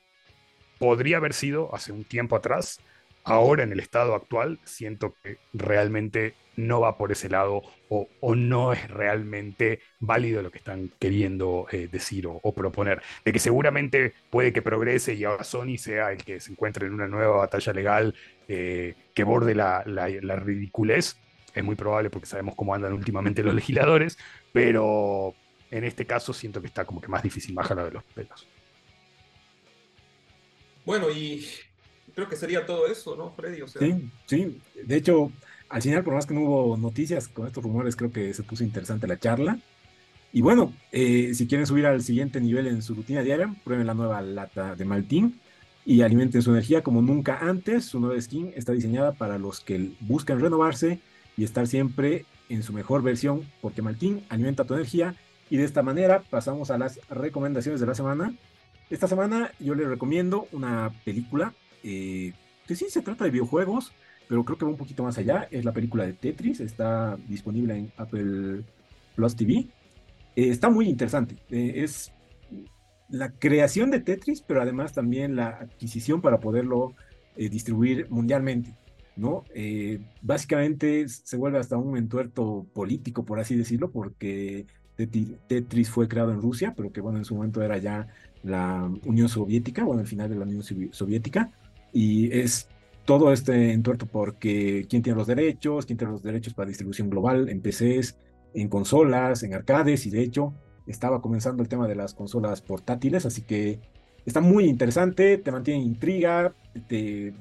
[0.79, 2.81] podría haber sido hace un tiempo atrás.
[3.25, 8.73] Ahora en el estado actual siento que realmente no va por ese lado o, no
[8.73, 13.01] es realmente válido lo que están queriendo eh, decir o, proponer.
[13.25, 16.95] De que seguramente puede que progrese y ahora Sony sea el que se encuentre en
[16.95, 18.15] una nueva batalla legal
[18.49, 21.17] eh, que borde la, la, ridiculez.
[21.55, 24.19] Es muy probable porque sabemos cómo andan últimamente los legisladores,
[24.53, 25.35] pero
[25.71, 28.47] en este caso siento que está como que más difícil bajar de los pelos.
[30.89, 31.45] Bueno, y
[32.15, 33.61] creo que sería todo eso, ¿no, Freddy?
[33.79, 34.59] Sí, sí.
[34.87, 35.31] De hecho,
[35.69, 38.65] al final, por más que no hubo noticias con estos rumores, creo que se puso
[38.65, 39.59] interesante la charla.
[40.33, 43.93] Y bueno, eh, si quieren subir al siguiente nivel en su rutina diaria, prueben la
[43.93, 45.39] nueva lata de Maltín
[45.85, 47.85] y alimenten su energía como nunca antes.
[47.85, 51.01] Su nueva skin está diseñada para los que buscan renovarse
[51.37, 55.17] y estar siempre en su mejor versión, porque Maltín alimenta tu energía.
[55.51, 58.33] Y de esta manera pasamos a las recomendaciones de la semana.
[58.91, 62.33] Esta semana yo les recomiendo una película eh,
[62.67, 63.93] que sí se trata de videojuegos,
[64.29, 65.49] pero creo que va un poquito más allá.
[65.51, 68.63] Es la película de Tetris, está disponible en Apple
[69.17, 69.67] Plus TV.
[70.37, 71.37] Eh, está muy interesante.
[71.51, 72.13] Eh, es
[73.09, 76.95] la creación de Tetris, pero además también la adquisición para poderlo
[77.37, 78.75] eh, distribuir mundialmente.
[79.17, 79.43] ¿no?
[80.23, 86.41] básicamente se vuelve hasta un entuerto político, por así decirlo, porque Tetris fue creado en
[86.41, 88.07] Rusia, pero que bueno, en su momento era ya
[88.43, 90.63] la Unión Soviética, bueno, el final de la Unión
[90.93, 91.51] Soviética,
[91.93, 92.69] y es
[93.05, 97.49] todo este entuerto porque quién tiene los derechos, quién tiene los derechos para distribución global
[97.49, 98.19] en PCs,
[98.55, 100.55] en consolas, en arcades, y de hecho
[100.87, 103.81] estaba comenzando el tema de las consolas portátiles, así que
[104.27, 106.55] está muy interesante, te mantiene intriga,
[106.87, 107.35] te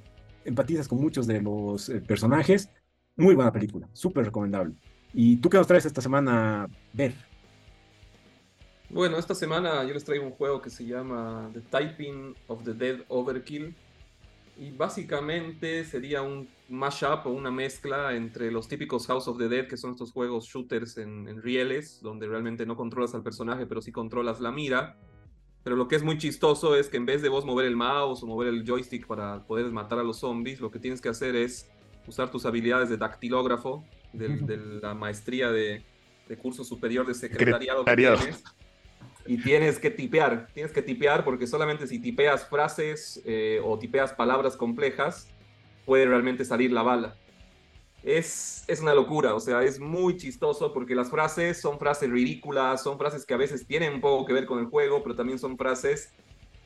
[0.45, 2.70] empatizas con muchos de los eh, personajes.
[3.16, 4.76] Muy buena película, súper recomendable.
[5.14, 7.14] ¿Y tú qué nos traes esta semana, Ver?
[8.90, 12.74] Bueno, esta semana yo les traigo un juego que se llama The Typing of the
[12.74, 13.76] Dead Overkill.
[14.60, 19.68] Y básicamente sería un mashup o una mezcla entre los típicos House of the Dead,
[19.68, 23.92] que son estos juegos shooters en, rieles, donde realmente no controlas al personaje, pero sí
[23.92, 24.98] controlas la mira.
[25.64, 28.24] Pero lo que es muy chistoso es que en vez de vos mover el mouse
[28.24, 31.36] o mover el joystick para poder matar a los zombies, lo que tienes que hacer
[31.36, 31.70] es
[32.08, 33.84] usar tus habilidades de dactilógrafo,
[34.14, 35.84] de, la maestría de,
[36.42, 38.44] curso superior de secretariado que tienes,
[39.28, 44.13] y tienes que tipear, tienes que tipear porque solamente si tipeas frases eh, o tipeas
[44.13, 45.28] palabras complejas,
[45.86, 47.19] puede realmente salir la bala.
[48.03, 52.84] Es, es una locura, o sea, es muy chistoso porque las frases son frases ridículas,
[52.84, 55.39] son frases que a veces tienen un poco que ver con el juego, pero también
[55.39, 56.13] son frases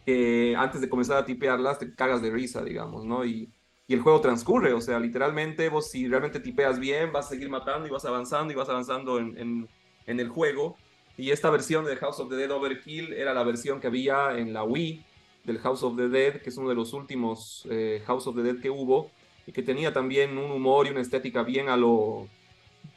[0.06, 3.26] que antes de comenzar a tipearlas te cagas de risa, digamos, ¿no?
[3.26, 3.52] Y,
[3.88, 7.50] y el juego transcurre, o sea, literalmente vos si realmente tipeas bien, vas a seguir
[7.50, 9.70] matando y vas avanzando y vas avanzando en, en,
[10.06, 10.78] en el juego.
[11.18, 14.54] Y esta versión de House of the Dead Overkill era la versión que había en
[14.54, 15.04] la Wii,
[15.44, 18.44] del House of the Dead, que es uno de los últimos eh, House of the
[18.44, 19.12] Dead que hubo,
[19.46, 22.28] y que tenía también un humor y una estética bien a lo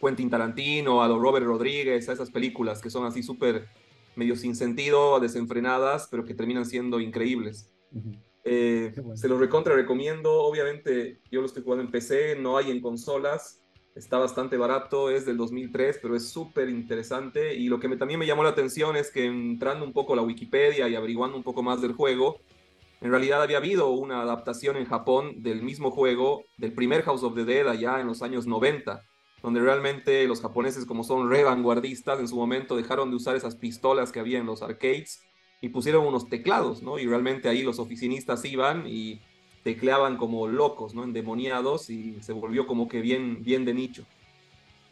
[0.00, 3.66] Quentin Tarantino, a lo Robert Rodríguez, a esas películas que son así súper
[4.16, 7.70] medio sin sentido, desenfrenadas, pero que terminan siendo increíbles.
[8.44, 12.80] Eh, se los recontra recomiendo, obviamente yo lo estoy jugando en PC, no hay en
[12.80, 13.60] consolas,
[13.95, 17.55] está bastante barato, es del 2003, pero es súper interesante.
[17.55, 20.22] Y lo que también me llamó la atención es que entrando un poco a la
[20.22, 22.40] Wikipedia y averiguando un poco más del juego,
[23.01, 27.34] en realidad había habido una adaptación en Japón del mismo juego, del primer House of
[27.34, 29.03] the Dead allá en los años 90,
[29.42, 33.57] donde realmente los japoneses, como son re vanguardistas, en su momento dejaron de usar esas
[33.57, 35.22] pistolas que había en los arcades
[35.61, 36.99] y pusieron unos teclados, ¿no?
[36.99, 39.20] Y realmente ahí los oficinistas iban y
[39.64, 41.02] tecleaban como locos, ¿no?
[41.02, 44.04] Endemoniados y se volvió como que bien, bien de nicho.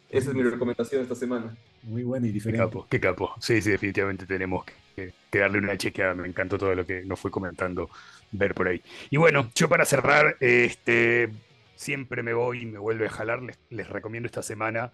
[0.09, 1.55] Esa es mi recomendación esta semana.
[1.83, 2.63] Muy bueno y diferente.
[2.63, 3.33] Qué capo, qué capo.
[3.39, 4.65] Sí, sí, definitivamente tenemos
[4.95, 6.15] que, darle una chequeada.
[6.15, 7.89] Me encantó todo lo que nos fue comentando
[8.31, 8.81] ver por ahí.
[9.09, 11.29] Y bueno, yo para cerrar, este,
[11.75, 13.41] siempre me voy y me vuelve a jalar.
[13.69, 14.91] Les, recomiendo esta semana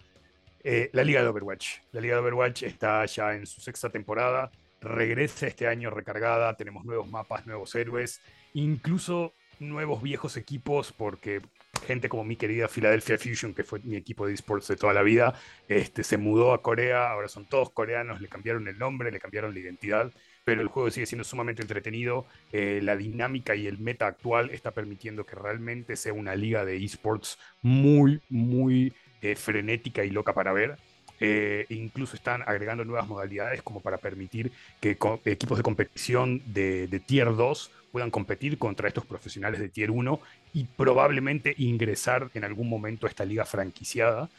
[0.63, 1.79] eh, la Liga de Overwatch.
[1.93, 4.51] La Liga de Overwatch está ya en su sexta temporada.
[4.81, 6.55] Regresa este año recargada.
[6.55, 8.21] Tenemos nuevos mapas, nuevos héroes.
[8.53, 11.41] Incluso nuevos viejos equipos porque
[11.85, 15.01] gente como mi querida Philadelphia Fusion, que fue mi equipo de esports de toda la
[15.01, 15.33] vida,
[15.67, 19.53] este, se mudó a Corea, ahora son todos coreanos, le cambiaron el nombre, le cambiaron
[19.53, 20.11] la identidad,
[20.43, 24.71] pero el juego sigue siendo sumamente entretenido, eh, la dinámica y el meta actual está
[24.71, 30.53] permitiendo que realmente sea una liga de esports muy, muy eh, frenética y loca para
[30.53, 30.77] ver.
[31.19, 37.35] Eh, incluso están agregando nuevas modalidades como para permitir que equipos de competición de, Tier
[37.35, 40.19] 2 puedan competir contra estos profesionales de Tier 1
[40.53, 44.29] y probablemente ingresar en algún momento a esta liga franquiciada.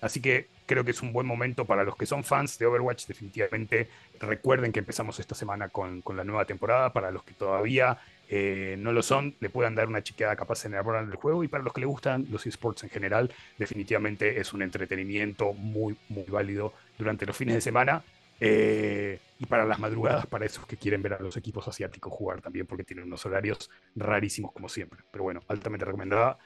[0.00, 3.06] así que creo que es un buen momento para los que son fans de Overwatch.
[3.06, 3.88] Definitivamente
[4.20, 6.92] recuerden que empezamos esta semana con la nueva temporada.
[6.92, 7.98] Para los que todavía
[8.28, 11.42] eh, no lo son, le puedan dar una chequeada capaz en el del juego.
[11.44, 15.96] Y para los que le gustan los esports en general, definitivamente es un entretenimiento muy,
[16.08, 18.02] muy válido durante los fines de semana.
[18.40, 22.40] Eh, y para las madrugadas, para esos que quieren ver a los equipos asiáticos jugar
[22.40, 25.00] también, porque tienen unos horarios rarísimos como siempre.
[25.10, 26.38] Pero bueno, altamente recomendada.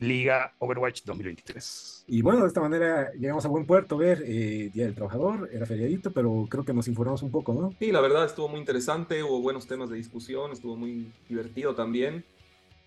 [0.00, 2.04] Liga Overwatch 2023.
[2.08, 5.66] Y bueno, de esta manera llegamos a buen puerto, ver eh, Día del Trabajador, era
[5.66, 7.74] feriadito, pero creo que nos informamos un poco, ¿no?
[7.78, 12.24] Sí, la verdad estuvo muy interesante, hubo buenos temas de discusión, estuvo muy divertido también.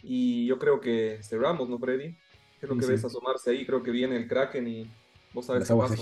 [0.02, 2.16] Y yo creo que cerramos, ¿no, Freddy?
[2.60, 3.66] ¿Qué es lo que ves asomarse ahí?
[3.66, 4.92] Creo que viene el Kraken y
[5.34, 5.98] vos sabes Las aguas se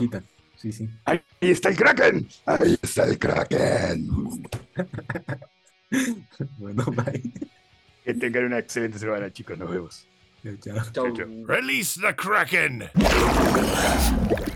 [0.55, 0.89] sí, sí.
[1.05, 2.27] Ahí está el Kraken.
[2.45, 4.07] Ahí está el Kraken.
[6.57, 7.21] bueno, bye.
[8.05, 9.57] Que tengan una excelente semana, chicos.
[9.57, 10.07] Nos vemos.
[10.43, 10.83] Chao, chao.
[10.91, 11.15] Chau.
[11.15, 11.25] chao.
[11.25, 12.89] Release the Kraken!